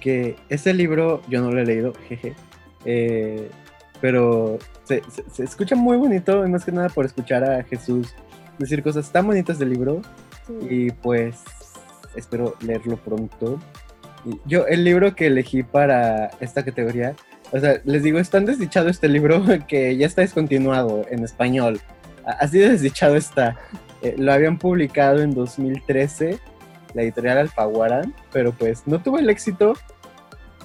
[0.00, 2.34] Que este libro yo no lo he leído, jeje.
[2.84, 3.50] eh,
[4.00, 8.14] pero se, se- se escucha muy bonito, y más que nada por escuchar a Jesús
[8.58, 10.00] decir cosas tan bonitas del libro.
[10.68, 11.36] Y pues
[12.16, 13.60] espero leerlo pronto.
[14.44, 17.14] Yo, el libro que elegí para esta categoría,
[17.52, 21.80] o sea, les digo, es tan desdichado este libro que ya está descontinuado en español.
[22.24, 23.56] Así de desdichado está.
[24.02, 26.38] Eh, lo habían publicado en 2013,
[26.94, 28.02] la editorial Alfaguara,
[28.32, 29.74] pero pues no tuvo el éxito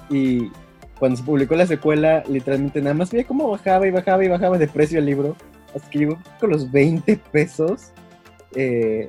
[0.08, 0.50] y
[0.98, 4.58] cuando se publicó la secuela, literalmente nada más veía cómo bajaba y bajaba y bajaba
[4.58, 5.36] de precio el libro,
[5.74, 7.92] hasta que llegó con los 20 pesos.
[8.54, 9.08] Eh,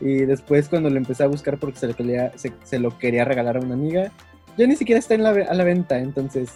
[0.00, 3.56] y después cuando lo empecé a buscar porque se lo quería, se, lo quería regalar
[3.56, 4.12] a una amiga,
[4.56, 5.18] ya ni siquiera está a
[5.54, 6.50] la venta, entonces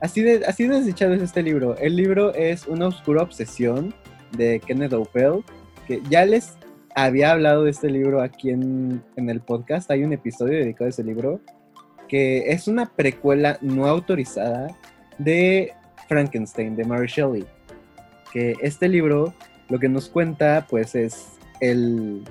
[0.00, 1.76] así de, así de desdichado es este libro.
[1.78, 3.94] El libro es Una oscura obsesión
[4.36, 5.44] de Kenneth O'Pell,
[5.86, 6.54] que ya les
[6.94, 10.90] había hablado de este libro aquí en, en el podcast, hay un episodio dedicado a
[10.90, 11.40] ese libro,
[12.08, 14.68] que es una precuela no autorizada
[15.18, 15.72] de
[16.08, 17.46] Frankenstein, de Mary Shelley.
[18.32, 19.32] Que este libro
[19.68, 22.24] lo que nos cuenta, pues, es el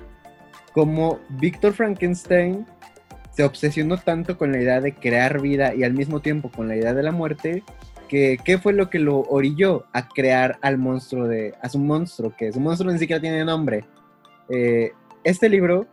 [0.72, 2.66] cómo Víctor Frankenstein
[3.32, 6.76] se obsesionó tanto con la idea de crear vida y al mismo tiempo con la
[6.76, 7.62] idea de la muerte,
[8.08, 12.34] que qué fue lo que lo orilló a crear al monstruo de, a su monstruo,
[12.36, 13.84] que su monstruo ni siquiera tiene nombre.
[14.48, 14.92] Eh,
[15.22, 15.86] este libro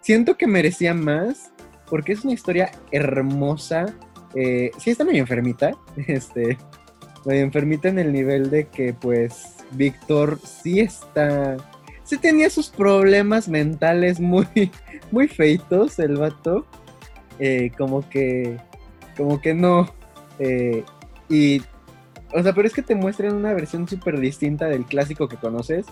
[0.00, 1.52] siento que merecía más
[1.88, 3.94] porque es una historia hermosa.
[4.34, 5.72] Eh, sí está medio enfermita,
[6.06, 6.56] este,
[7.24, 11.56] medio enfermita en el nivel de que pues Víctor sí está,
[12.04, 14.46] sí tenía sus problemas mentales muy,
[15.10, 16.66] muy feitos el vato,
[17.38, 18.58] eh, como que,
[19.16, 19.92] como que no,
[20.38, 20.84] eh,
[21.28, 21.62] y,
[22.32, 25.86] o sea, pero es que te muestran una versión súper distinta del clásico que conoces,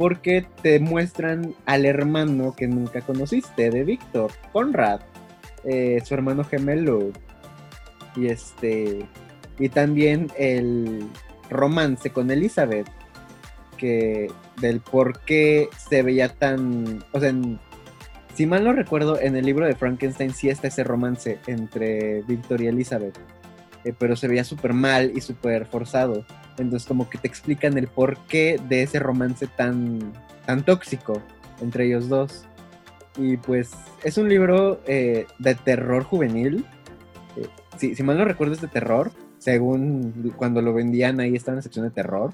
[0.00, 5.00] porque te muestran al hermano que nunca conociste de Víctor, Conrad.
[5.64, 7.10] Eh, su hermano gemelo.
[8.16, 9.04] Y este.
[9.58, 11.06] Y también el
[11.50, 12.88] romance con Elizabeth.
[13.76, 14.28] Que
[14.60, 17.04] del por qué se veía tan.
[17.12, 17.32] O sea,
[18.34, 22.60] si mal no recuerdo, en el libro de Frankenstein sí está ese romance entre Victor
[22.62, 23.18] y Elizabeth.
[23.84, 26.24] Eh, pero se veía súper mal y súper forzado.
[26.58, 30.12] Entonces, como que te explican el porqué de ese romance tan,
[30.46, 31.22] tan tóxico
[31.60, 32.44] entre ellos dos.
[33.16, 33.70] Y pues
[34.04, 36.64] es un libro eh, de terror juvenil.
[37.36, 37.46] Eh,
[37.76, 41.62] si, mal no recuerdo es de terror, según cuando lo vendían ahí estaba en la
[41.62, 42.32] sección de terror.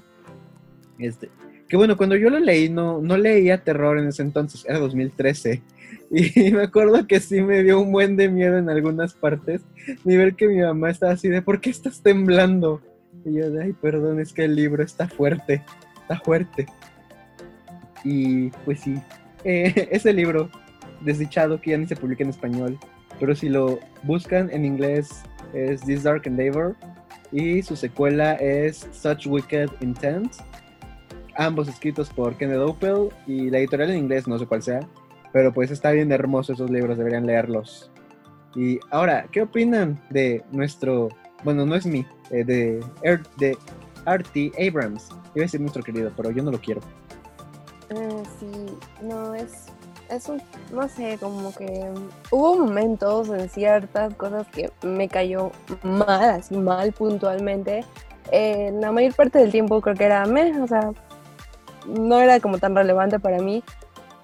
[0.99, 1.29] Este,
[1.67, 5.61] que bueno, cuando yo lo leí no, no leía terror en ese entonces, era 2013.
[6.09, 9.61] Y me acuerdo que sí me dio un buen de miedo en algunas partes.
[10.05, 12.81] Ni ver que mi mamá estaba así de, ¿por qué estás temblando?
[13.25, 15.63] Y yo de, ay, perdón, es que el libro está fuerte,
[16.01, 16.65] está fuerte.
[18.05, 18.95] Y pues sí,
[19.43, 20.49] eh, ese libro
[21.01, 22.79] desdichado que ya ni se publica en español.
[23.19, 25.09] Pero si lo buscan en inglés
[25.53, 26.75] es This Dark Endeavor
[27.31, 30.33] y su secuela es Such Wicked Intent.
[31.37, 34.79] Ambos escritos por Kenneth Opel y la editorial en inglés, no sé cuál sea.
[35.31, 37.91] Pero pues está bien hermoso esos libros, deberían leerlos.
[38.55, 41.09] Y ahora, ¿qué opinan de nuestro,
[41.43, 42.83] bueno, no es mi, eh, de,
[43.37, 43.57] de
[44.05, 45.09] Artie Abrams?
[45.35, 46.81] Iba a decir nuestro querido, pero yo no lo quiero.
[47.91, 49.67] Uh, sí, no, es
[50.09, 51.85] es un, no sé, como que
[52.31, 55.51] hubo momentos en ciertas cosas que me cayó
[55.83, 57.83] mal, así mal puntualmente.
[58.31, 60.91] Eh, la mayor parte del tiempo creo que era mes, o sea,
[61.87, 63.63] no era como tan relevante para mí,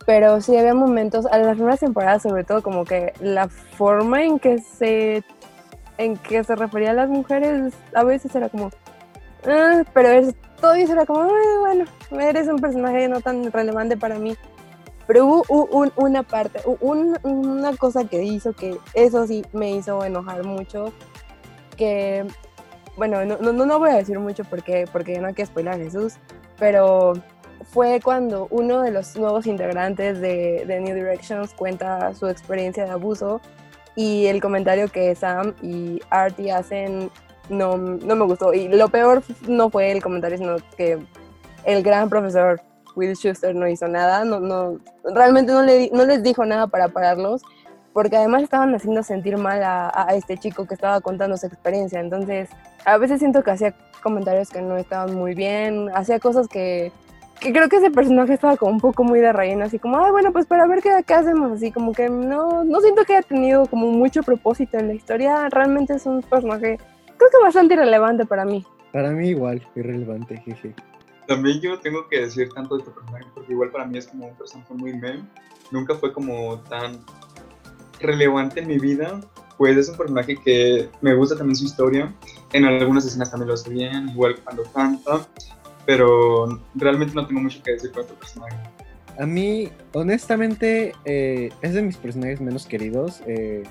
[0.06, 4.40] pero sí había momentos, a las primeras temporadas sobre todo, como que la forma en
[4.40, 5.24] que se,
[5.98, 8.70] en que se refería a las mujeres a veces era como,
[9.48, 10.36] ah", pero es,
[10.78, 11.30] eso era como,
[11.62, 11.86] bueno,
[12.20, 14.36] eres un personaje no tan relevante para mí.
[15.06, 20.94] Pero hubo una parte, una cosa que hizo que eso sí me hizo enojar mucho,
[21.76, 22.26] que,
[22.96, 25.78] bueno, no, no, no voy a decir mucho porque, porque no hay que spoiler a
[25.78, 26.14] Jesús,
[26.58, 27.14] pero
[27.64, 32.92] fue cuando uno de los nuevos integrantes de, de, New Directions cuenta su experiencia de
[32.92, 33.42] abuso
[33.96, 37.12] y el comentario que Sam y Artie hacen
[37.50, 38.54] no, no me gustó.
[38.54, 41.00] Y lo peor no fue el comentario, sino que
[41.66, 42.62] el gran profesor
[42.96, 46.90] Will Schuster no hizo nada, no, no, realmente no, le, no les dijo nada para
[46.90, 47.42] pararlos,
[47.92, 52.00] porque además estaban haciendo sentir mal a, este chico que estaba contando su experiencia.
[52.00, 52.50] Entonces,
[52.86, 56.92] a veces siento que hacía comentarios que no estaban muy bien, hacía cosas que,
[57.44, 60.12] que creo que ese personaje estaba como un poco muy de relleno, así como, ay,
[60.12, 63.28] bueno, pues para ver qué, qué hacemos, así como que no, no siento que haya
[63.28, 66.78] tenido como mucho propósito en la historia, realmente es un personaje,
[67.18, 68.66] creo que bastante irrelevante para mí.
[68.94, 70.74] Para mí igual, irrelevante, jeje.
[71.28, 74.28] También yo tengo que decir tanto de este personaje, porque igual para mí es como
[74.28, 75.24] un personaje muy meme.
[75.72, 77.00] Nunca fue como tan
[78.00, 79.20] relevante en mi vida.
[79.58, 82.14] Pues es un personaje que me gusta también su historia.
[82.52, 85.28] En algunas escenas también lo hace bien, igual cuando canta.
[85.86, 88.56] Pero realmente no tengo mucho que decir con este personaje.
[89.20, 93.22] A mí, honestamente, eh, es de mis personajes menos queridos.
[93.28, 93.64] Eh,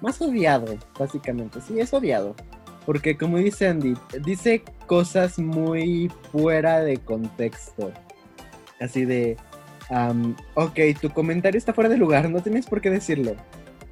[0.00, 1.60] más odiado, básicamente.
[1.60, 2.34] Sí, es odiado.
[2.86, 7.92] Porque como dice Andy, dice cosas muy fuera de contexto.
[8.80, 9.36] Así de,
[9.90, 13.36] am, ok, tu comentario está fuera de lugar, no tienes por qué decirlo.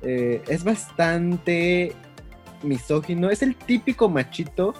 [0.03, 1.92] Eh, es bastante
[2.62, 4.74] misógino, es el típico machito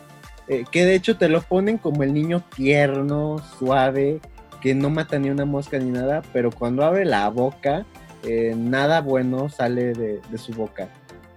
[0.51, 4.21] eh, que de hecho te lo ponen como el niño tierno, suave,
[4.61, 7.87] que no mata ni una mosca ni nada, pero cuando abre la boca,
[8.25, 10.89] eh, nada bueno sale de, su boca.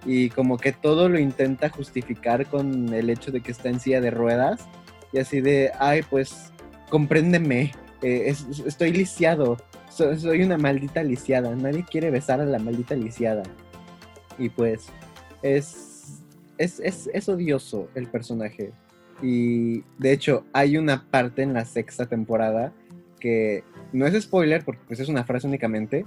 [0.04, 4.00] Y como que todo lo intenta justificar con el hecho de que está en silla
[4.00, 4.62] de ruedas.
[5.12, 6.52] Y así de, ay, pues,
[6.90, 9.56] compréndeme, eh, es- es- estoy lisiado,
[9.90, 13.44] so- soy una maldita lisiada, nadie quiere besar a la maldita lisiada.
[14.38, 14.86] Y pues,
[15.40, 16.20] es,
[16.58, 18.72] es, es, es odioso el personaje.
[19.24, 22.74] Y de hecho, hay una parte en la sexta temporada
[23.18, 26.04] que no es spoiler porque pues es una frase únicamente,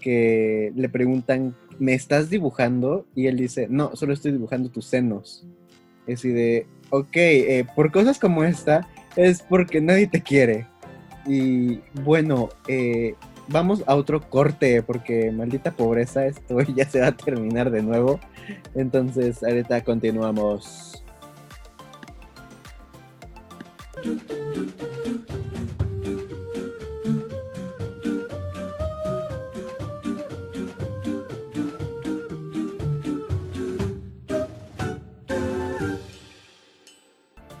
[0.00, 3.04] que le preguntan, ¿me estás dibujando?
[3.16, 5.44] Y él dice, no, solo estoy dibujando tus senos.
[6.06, 10.68] Es así de, ok, eh, por cosas como esta es porque nadie te quiere.
[11.26, 13.16] Y bueno, eh,
[13.48, 18.20] vamos a otro corte porque maldita pobreza, esto ya se va a terminar de nuevo.
[18.76, 21.01] Entonces, ahorita continuamos.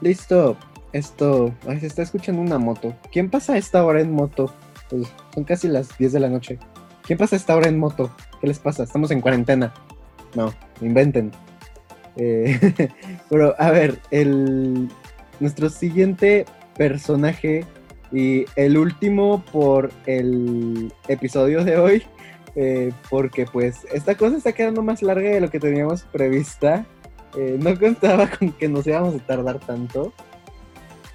[0.02, 0.56] Listo.
[0.92, 2.94] Esto, ay, se está escuchando una moto.
[3.10, 4.52] ¿Quién pasa a esta hora en moto?
[4.90, 6.58] Pues, son casi las 10 de la noche.
[7.02, 8.14] ¿Quién pasa a esta hora en moto?
[8.40, 8.82] ¿Qué les pasa?
[8.82, 9.72] Estamos en cuarentena.
[10.34, 11.32] No, inventen.
[12.16, 12.90] Eh,
[13.30, 14.90] pero, a ver, el,
[15.42, 17.66] nuestro siguiente personaje
[18.12, 22.02] y el último por el episodio de hoy,
[22.54, 26.86] eh, porque pues esta cosa está quedando más larga de lo que teníamos prevista.
[27.36, 30.12] Eh, no contaba con que nos íbamos a tardar tanto.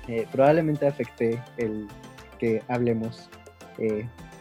[0.07, 1.87] Eh, probablemente afecte el
[2.39, 3.29] que hablemos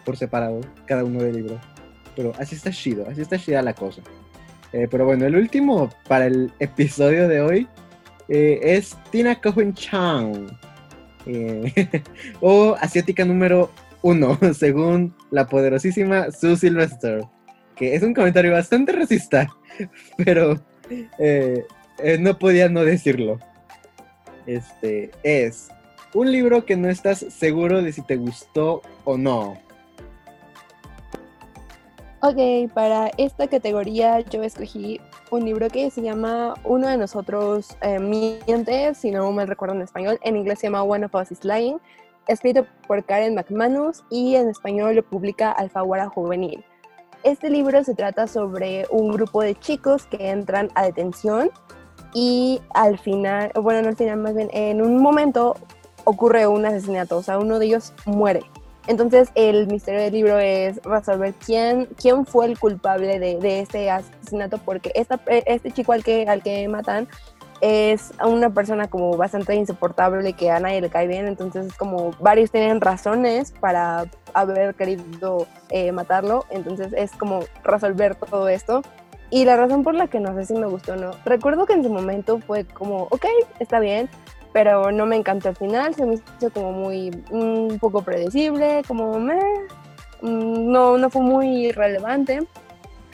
[0.05, 1.61] por separado cada uno del libro.
[2.15, 4.03] Pero así está chido, así está chida la cosa.
[4.73, 7.69] Pero bueno, el último para el episodio de hoy
[8.29, 10.49] eh, es Tina Cohen Chang.
[11.27, 12.03] Eh,
[12.41, 13.71] o asiática número
[14.03, 17.25] uno, según la poderosísima Sue Sylvester.
[17.75, 19.49] Que es un comentario bastante racista,
[20.17, 20.59] pero
[21.19, 21.65] eh,
[22.19, 23.39] no podía no decirlo.
[24.47, 25.69] Este es
[26.15, 29.59] un libro que no estás seguro de si te gustó o no.
[32.23, 35.01] Ok, para esta categoría yo escogí
[35.31, 39.83] un libro que se llama Uno de nosotros eh, miente, si no me recuerdo en
[39.83, 40.19] español.
[40.23, 41.79] En inglés se llama One of Us is Lying,
[42.29, 46.65] escrito por Karen McManus y en español lo publica Alfaguara Juvenil.
[47.23, 51.51] Este libro se trata sobre un grupo de chicos que entran a detención
[52.15, 55.57] y al final, bueno, no al final, más bien en un momento
[56.05, 58.43] ocurre un asesinato, o sea, uno de ellos muere.
[58.87, 64.59] Entonces el misterio del libro es resolver quién, quién fue el culpable de, este asesinato,
[64.59, 67.09] porque esta, este chico al que, al que matan
[67.61, 72.13] es una persona como bastante insoportable que a nadie le cae bien, entonces es como
[72.21, 78.83] varios tienen razones para haber querido eh, matarlo, entonces es como resolver todo esto.
[79.29, 81.73] Y la razón por la que no sé si me gustó o no, recuerdo que
[81.73, 83.27] en su momento fue como, ok,
[83.59, 84.09] está bien,
[84.57, 88.81] pero no me encantó el final, se me hizo como muy, mm, un poco predecible,
[88.89, 89.39] como meh,
[90.23, 92.39] mm, no, no fue muy relevante.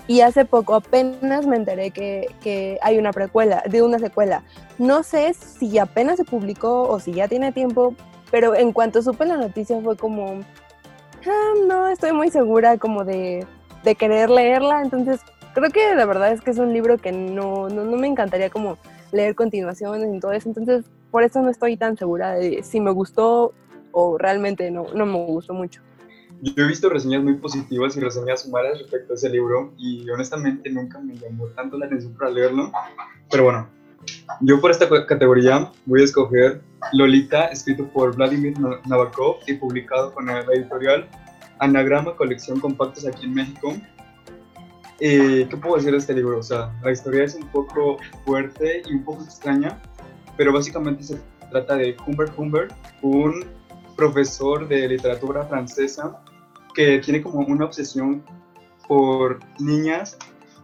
[0.06, 4.44] Y hace poco apenas me enteré que, que hay una precuela, de una secuela.
[4.78, 7.96] No sé si apenas se publicó o si ya tiene tiempo,
[8.30, 10.42] pero en cuanto supe la noticia fue como,
[11.26, 13.44] ah, no estoy muy segura como de,
[13.82, 15.18] de querer leerla, entonces
[15.54, 18.48] creo que la verdad es que es un libro que no, no, no me encantaría
[18.48, 18.78] como
[19.12, 22.90] leer continuaciones y todo eso, entonces por eso no estoy tan segura de si me
[22.90, 23.52] gustó
[23.92, 25.82] o realmente no, no me gustó mucho.
[26.40, 30.70] Yo he visto reseñas muy positivas y reseñas malas respecto a ese libro y honestamente
[30.70, 32.72] nunca me llamó tanto la atención para leerlo.
[33.30, 33.68] Pero bueno,
[34.40, 36.60] yo por esta categoría voy a escoger
[36.92, 38.54] Lolita, escrito por Vladimir
[38.86, 41.08] Nabokov y publicado con la editorial
[41.60, 43.76] Anagrama Colección Compactos aquí en México.
[45.04, 46.38] Eh, ¿Qué puedo decir de este libro?
[46.38, 49.82] O sea, la historia es un poco fuerte y un poco extraña,
[50.36, 52.72] pero básicamente se trata de Humbert Humbert,
[53.02, 53.44] un
[53.96, 56.22] profesor de literatura francesa
[56.72, 58.22] que tiene como una obsesión
[58.86, 60.16] por niñas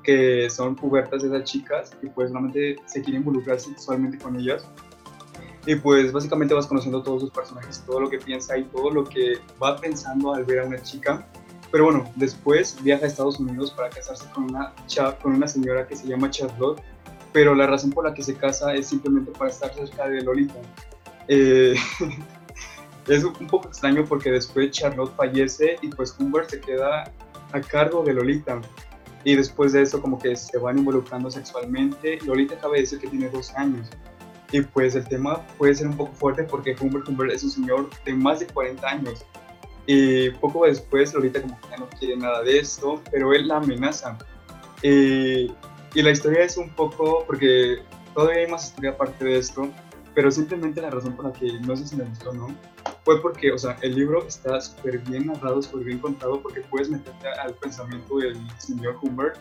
[0.04, 4.64] que son pubertas de esas chicas y pues normalmente se quiere involucrar sexualmente con ellas.
[5.66, 9.02] Y pues básicamente vas conociendo todos sus personajes, todo lo que piensa y todo lo
[9.02, 11.28] que va pensando al ver a una chica.
[11.70, 14.72] Pero bueno, después viaja a Estados Unidos para casarse con una,
[15.22, 16.80] con una señora que se llama Charlotte,
[17.32, 20.60] pero la razón por la que se casa es simplemente para estar cerca de Lolita.
[21.28, 21.74] Eh,
[23.06, 27.12] es un poco extraño porque después Charlotte fallece y pues Humbert se queda
[27.52, 28.60] a cargo de Lolita.
[29.24, 32.18] Y después de eso como que se van involucrando sexualmente.
[32.24, 33.90] Lolita acaba de decir que tiene dos años.
[34.52, 37.90] Y pues el tema puede ser un poco fuerte porque Humbert Humbert es un señor
[38.06, 39.24] de más de 40 años.
[39.90, 43.56] Y poco después Lolita como que ya no quiere nada de esto, pero él la
[43.56, 44.18] amenaza.
[44.82, 45.48] y
[45.94, 47.78] la historia es un poco, porque
[48.14, 49.66] todavía hay más historia aparte de esto,
[50.14, 52.48] pero simplemente la razón por la que no sé si me gustó o no,
[53.02, 56.90] fue porque, o sea, el libro está súper bien narrado, súper bien contado, porque puedes
[56.90, 59.38] meterte al pensamiento del señor Humbert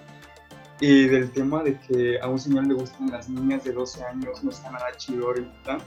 [0.79, 4.41] y del tema de que a un señor le gustan las niñas de 12 años,
[4.45, 5.79] no está nada chido ahorita.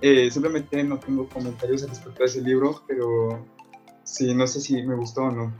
[0.00, 3.44] Eh, simplemente no tengo comentarios respecto a ese libro, pero
[4.04, 5.52] sí, no sé si me gustó o no.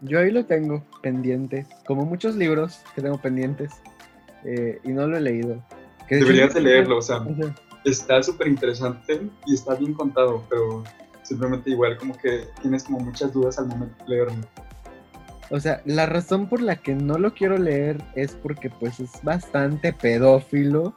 [0.00, 3.72] Yo ahí lo tengo pendiente, como muchos libros que tengo pendientes,
[4.44, 5.62] eh, y no lo he leído.
[6.08, 7.24] Deberías de leerlo, o sea,
[7.84, 10.84] está súper interesante y está bien contado, pero
[11.22, 14.46] simplemente igual como que tienes como muchas dudas al momento de leerlo.
[15.50, 19.10] O sea, la razón por la que no lo quiero leer es porque pues es
[19.22, 20.94] bastante pedófilo,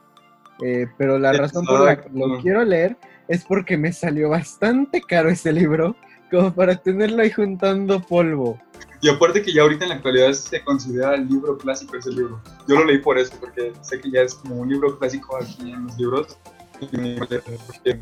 [0.64, 2.98] eh, pero la razón por la que lo quiero leer
[3.28, 5.96] es porque me salió bastante caro ese libro
[6.30, 8.60] como para tenerlo ahí juntando polvo.
[9.02, 12.42] Y aparte que ya ahorita en la actualidad se considera el libro clásico ese libro.
[12.68, 15.72] Yo lo leí por eso, porque sé que ya es como un libro clásico aquí
[15.72, 16.38] en los libros
[16.80, 18.00] porque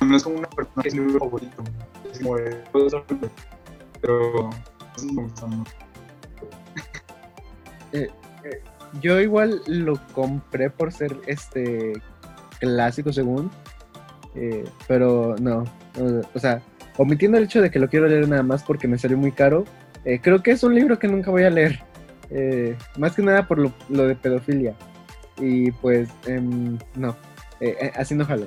[0.00, 1.64] no es como una persona que es mi libro favorito,
[2.12, 2.62] es como de
[4.00, 4.50] pero
[7.92, 8.08] eh,
[8.44, 8.62] eh,
[9.00, 11.94] yo igual lo compré por ser este
[12.60, 13.50] clásico según,
[14.34, 15.64] eh, pero no,
[16.34, 16.62] o sea,
[16.98, 19.64] omitiendo el hecho de que lo quiero leer nada más porque me salió muy caro,
[20.22, 21.80] creo que es un libro que nunca voy a leer,
[22.98, 24.74] más que nada por lo, de pedofilia.
[25.40, 27.16] Y pues, em, no,
[27.60, 28.46] eh, eh, haciendo jalo.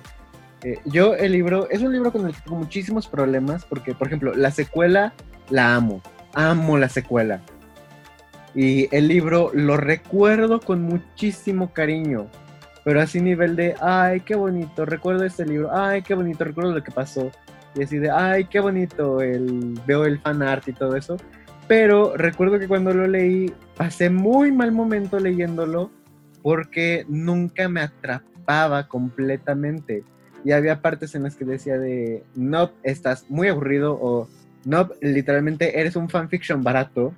[0.63, 4.07] Eh, yo el libro, es un libro con el que tengo muchísimos problemas porque, por
[4.07, 5.13] ejemplo, la secuela
[5.49, 6.01] la amo,
[6.33, 7.41] amo la secuela.
[8.53, 12.27] Y el libro lo recuerdo con muchísimo cariño,
[12.83, 16.83] pero así nivel de, ay, qué bonito, recuerdo este libro, ay, qué bonito, recuerdo lo
[16.83, 17.31] que pasó.
[17.75, 21.17] Y así de, ay, qué bonito, el, veo el fan art y todo eso.
[21.67, 25.89] Pero recuerdo que cuando lo leí, pasé muy mal momento leyéndolo
[26.41, 28.31] porque nunca me atrapó
[28.87, 30.03] completamente.
[30.43, 34.27] Y había partes en las que decía de, no, estás muy aburrido o
[34.65, 37.13] no, literalmente eres un fanfiction barato.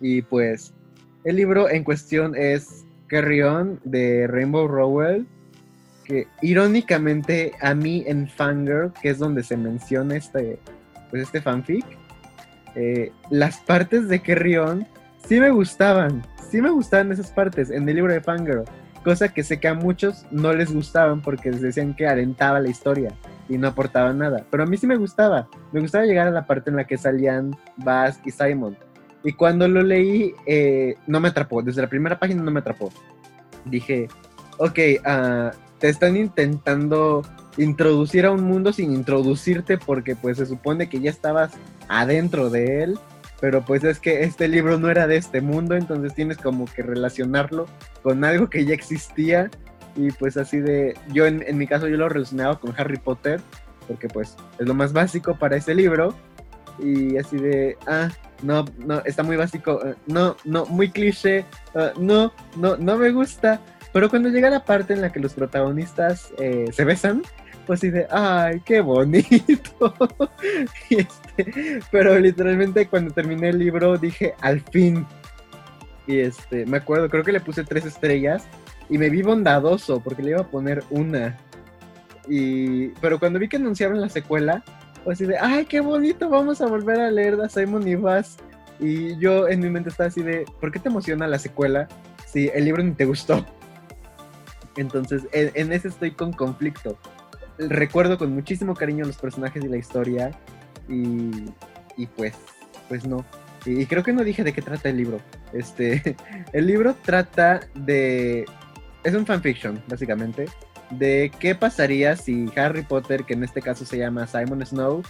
[0.00, 0.72] Y pues
[1.24, 5.26] el libro en cuestión es Carrion de Rainbow Rowell,
[6.06, 10.58] que irónicamente a mí en Fangirl, que es donde se menciona este,
[11.10, 11.84] pues este fanfic,
[12.74, 14.86] eh, las partes de Carrion
[15.26, 18.64] sí me gustaban, sí me gustaban esas partes en el libro de Fangirl
[19.06, 22.68] cosa que sé que a muchos no les gustaban porque les decían que alentaba la
[22.68, 23.12] historia
[23.48, 24.44] y no aportaba nada.
[24.50, 25.46] Pero a mí sí me gustaba.
[25.70, 28.76] Me gustaba llegar a la parte en la que salían Bass y Simon.
[29.22, 31.62] Y cuando lo leí, eh, no me atrapó.
[31.62, 32.90] Desde la primera página no me atrapó.
[33.64, 34.08] Dije,
[34.58, 37.22] ok, uh, te están intentando
[37.56, 41.52] introducir a un mundo sin introducirte porque pues se supone que ya estabas
[41.88, 42.98] adentro de él
[43.40, 46.82] pero pues es que este libro no era de este mundo, entonces tienes como que
[46.82, 47.66] relacionarlo
[48.02, 49.50] con algo que ya existía.
[49.94, 53.40] Y pues así de, yo en, mi caso yo lo relacionaba con Harry Potter,
[53.86, 56.14] porque pues es lo más básico para ese libro.
[56.78, 58.10] Y así de, ah,
[58.42, 63.10] no, no, está muy básico, eh, no, no, muy cliché, ah, no, no, no me
[63.10, 63.60] gusta,
[63.96, 67.22] pero cuando llega la parte en la que los protagonistas eh, se besan,
[67.66, 69.94] pues de, ay, qué bonito.
[70.90, 75.06] este, pero literalmente cuando terminé el libro dije, al fin.
[76.06, 78.46] Y este, me acuerdo, creo que le puse tres estrellas
[78.90, 81.38] y me vi bondadoso porque le iba a poner una.
[82.28, 84.62] Y, pero cuando vi que anunciaron la secuela,
[85.04, 88.36] pues así de, ay, qué bonito, vamos a volver a leer a Simon y Bass.
[88.78, 91.88] Y yo en mi mente estaba así de, ¿por qué te emociona la secuela
[92.26, 93.42] si el libro ni te gustó?
[94.76, 96.98] Entonces, en ese estoy con conflicto
[97.58, 100.30] recuerdo con muchísimo cariño los personajes y la historia
[100.88, 102.34] y, pues,
[102.88, 103.24] pues no.
[103.64, 105.20] Y, creo que no dije de qué trata el libro.
[105.52, 106.16] Este,
[106.52, 108.44] el libro trata de...
[109.02, 110.46] Es un fanfiction, básicamente,
[110.90, 115.02] de qué pasaría si Harry Potter, que en este caso se llama Simon Snow,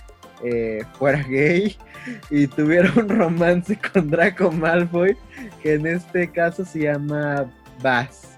[0.44, 1.76] eh, fuera gay
[2.30, 5.16] y tuviera un romance con Draco Malfoy,
[5.62, 7.51] que en este caso se llama
[7.82, 8.35] Bass.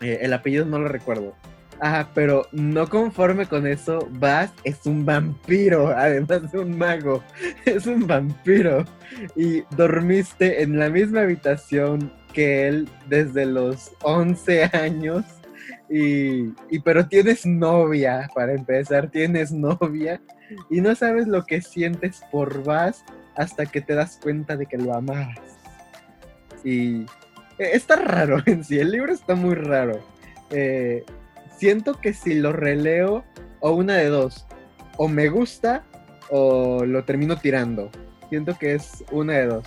[0.00, 1.34] Eh, el apellido no lo recuerdo.
[1.80, 7.22] Ajá, pero no conforme con eso, Bass es un vampiro, además de un mago.
[7.64, 8.84] Es un vampiro.
[9.36, 15.24] Y dormiste en la misma habitación que él desde los 11 años.
[15.90, 20.20] y, y pero tienes novia, para empezar, tienes novia
[20.70, 23.04] y no sabes lo que sientes por Vas
[23.36, 25.38] hasta que te das cuenta de que lo amas.
[26.64, 27.06] Y
[27.58, 30.00] está raro en sí, el libro está muy raro.
[30.50, 31.04] Eh,
[31.56, 33.24] siento que si lo releo,
[33.60, 34.46] o una de dos,
[34.96, 35.84] o me gusta
[36.30, 37.90] o lo termino tirando.
[38.28, 39.66] Siento que es una de dos.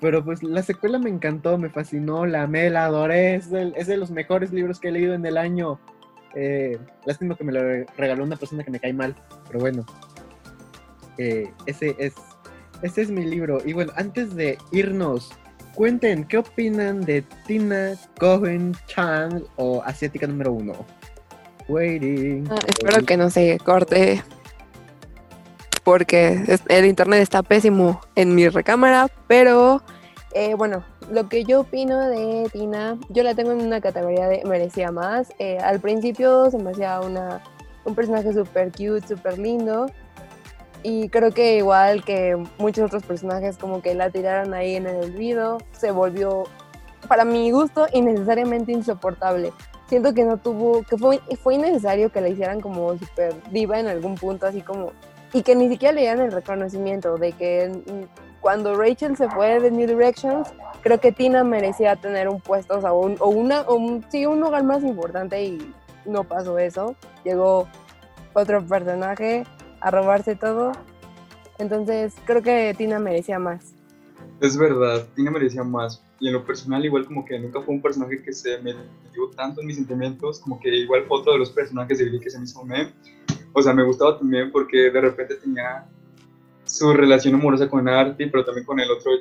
[0.00, 3.36] Pero pues la secuela me encantó, me fascinó, la amé, la adoré.
[3.36, 5.78] Es de, los mejores libros que he leído en el año.
[6.34, 7.60] Eh, lástima que me lo
[7.96, 9.14] regaló una persona que me cae mal,
[9.46, 9.86] pero bueno.
[11.16, 12.14] Eh, ese, es,
[12.82, 13.62] ese es mi libro.
[13.64, 15.30] Y bueno, antes de irnos,
[15.74, 20.72] cuenten qué opinan de Tina Cohen Chang o Asiática número uno.
[21.68, 22.46] Waiting.
[22.50, 24.22] Ah, espero que no se corte
[25.82, 29.82] porque el internet está pésimo en mi recámara, pero
[30.32, 30.82] eh, bueno,
[31.12, 35.32] lo que yo opino de Tina, yo la tengo en una categoría de merecía más.
[35.38, 37.42] Eh, al principio se me hacía una,
[37.84, 39.86] un personaje súper cute, súper lindo.
[40.84, 44.96] Y creo que igual que muchos otros personajes como que la tiraron ahí en el
[44.96, 46.44] olvido, se volvió,
[47.08, 49.52] para mi gusto, innecesariamente insoportable.
[49.88, 53.86] Siento que no tuvo, que fue, fue innecesario que la hicieran como súper diva en
[53.86, 54.92] algún punto, así como
[55.32, 57.72] y que ni siquiera le dieran el reconocimiento de que
[58.40, 63.00] cuando Rachel se fue de New Directions, creo que Tina merecía tener un puesto, o,
[63.00, 63.64] un, o una,
[64.10, 65.74] sí, un lugar más importante y
[66.04, 66.94] no pasó eso.
[67.24, 67.66] Llegó
[68.32, 69.44] otro personaje
[69.84, 70.72] a robarse todo.
[71.58, 73.74] Entonces creo que Tina merecía más.
[74.40, 76.02] Es verdad, Tina merecía más.
[76.18, 78.72] Y en lo personal, igual como que nunca fue un personaje que se me
[79.12, 82.20] dio tanto en mis sentimientos, como que igual fue otro de los personajes de Glee
[82.20, 82.60] que se me hizo
[83.56, 85.86] o sea, me gustaba también porque de repente tenía
[86.64, 89.12] su relación amorosa con Artie, pero también con el otro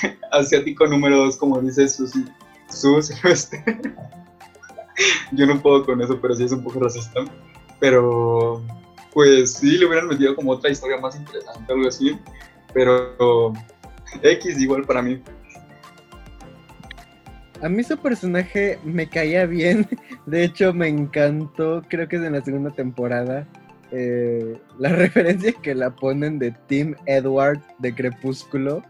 [0.32, 2.24] asiático número dos, como dice Susi.
[2.68, 3.64] Sus, este.
[5.30, 7.20] Yo no puedo con eso, pero sí es un poco racista.
[7.78, 8.64] Pero,
[9.12, 12.18] pues sí, le hubieran metido como otra historia más interesante, algo así.
[12.72, 13.52] Pero,
[14.22, 15.22] X igual para mí.
[17.60, 19.88] A mí su personaje me caía bien.
[20.26, 21.82] De hecho, me encantó.
[21.88, 23.46] Creo que es en la segunda temporada.
[23.90, 28.82] Eh, la referencia que la ponen de Tim Edward de Crepúsculo,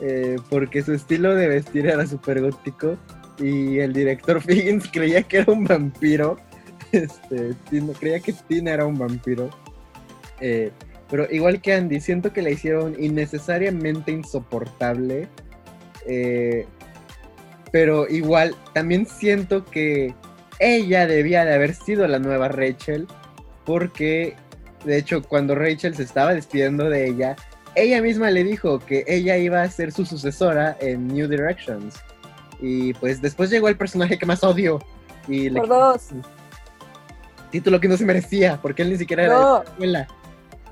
[0.00, 2.96] eh, porque su estilo de vestir era súper gótico
[3.38, 6.36] y el director Figgins creía que era un vampiro.
[6.92, 7.54] Este,
[7.98, 9.50] creía que Tina era un vampiro.
[10.40, 10.70] Eh,
[11.10, 15.28] pero igual que Andy, siento que la hicieron innecesariamente insoportable.
[17.72, 20.14] pero igual, también siento que
[20.58, 23.06] ella debía de haber sido la nueva Rachel
[23.64, 24.34] porque
[24.84, 27.36] de hecho cuando Rachel se estaba despidiendo de ella,
[27.74, 31.96] ella misma le dijo que ella iba a ser su sucesora en New Directions.
[32.60, 34.80] Y pues después llegó el personaje que más odio.
[35.28, 36.08] Y Por dos.
[37.50, 40.08] Título que no se merecía, porque él ni siquiera era de la escuela.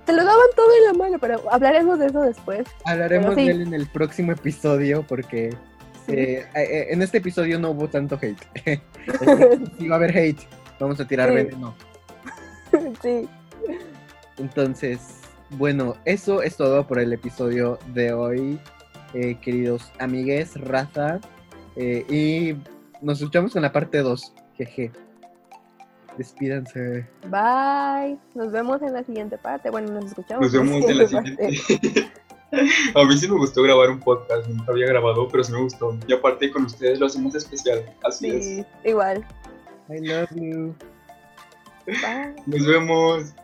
[0.04, 2.68] Te lo daban todo en la mano, pero hablaremos de eso después.
[2.84, 5.56] Hablaremos de él en el próximo episodio, porque
[6.08, 8.38] eh, eh, en este episodio no hubo tanto hate.
[9.78, 10.40] Si va a haber hate.
[10.78, 11.74] Vamos a tirar veneno.
[13.02, 13.28] sí.
[14.38, 15.00] Entonces,
[15.50, 18.58] bueno, eso es todo por el episodio de hoy,
[19.14, 21.20] eh, queridos amigues, raza.
[21.76, 22.56] Eh, y
[23.04, 24.34] nos escuchamos en la parte 2.
[24.56, 24.90] Jeje.
[26.16, 27.06] Despídanse.
[27.28, 28.18] Bye.
[28.34, 29.70] Nos vemos en la siguiente parte.
[29.70, 30.42] Bueno, nos escuchamos.
[30.42, 32.10] Nos vemos en la siguiente.
[32.94, 35.98] A mí sí me gustó grabar un podcast, nunca había grabado, pero sí me gustó.
[36.06, 38.66] Y aparte con ustedes lo hacemos especial, así sí, es.
[38.84, 39.26] Igual.
[39.88, 40.74] I love you.
[42.46, 43.34] Nos vemos.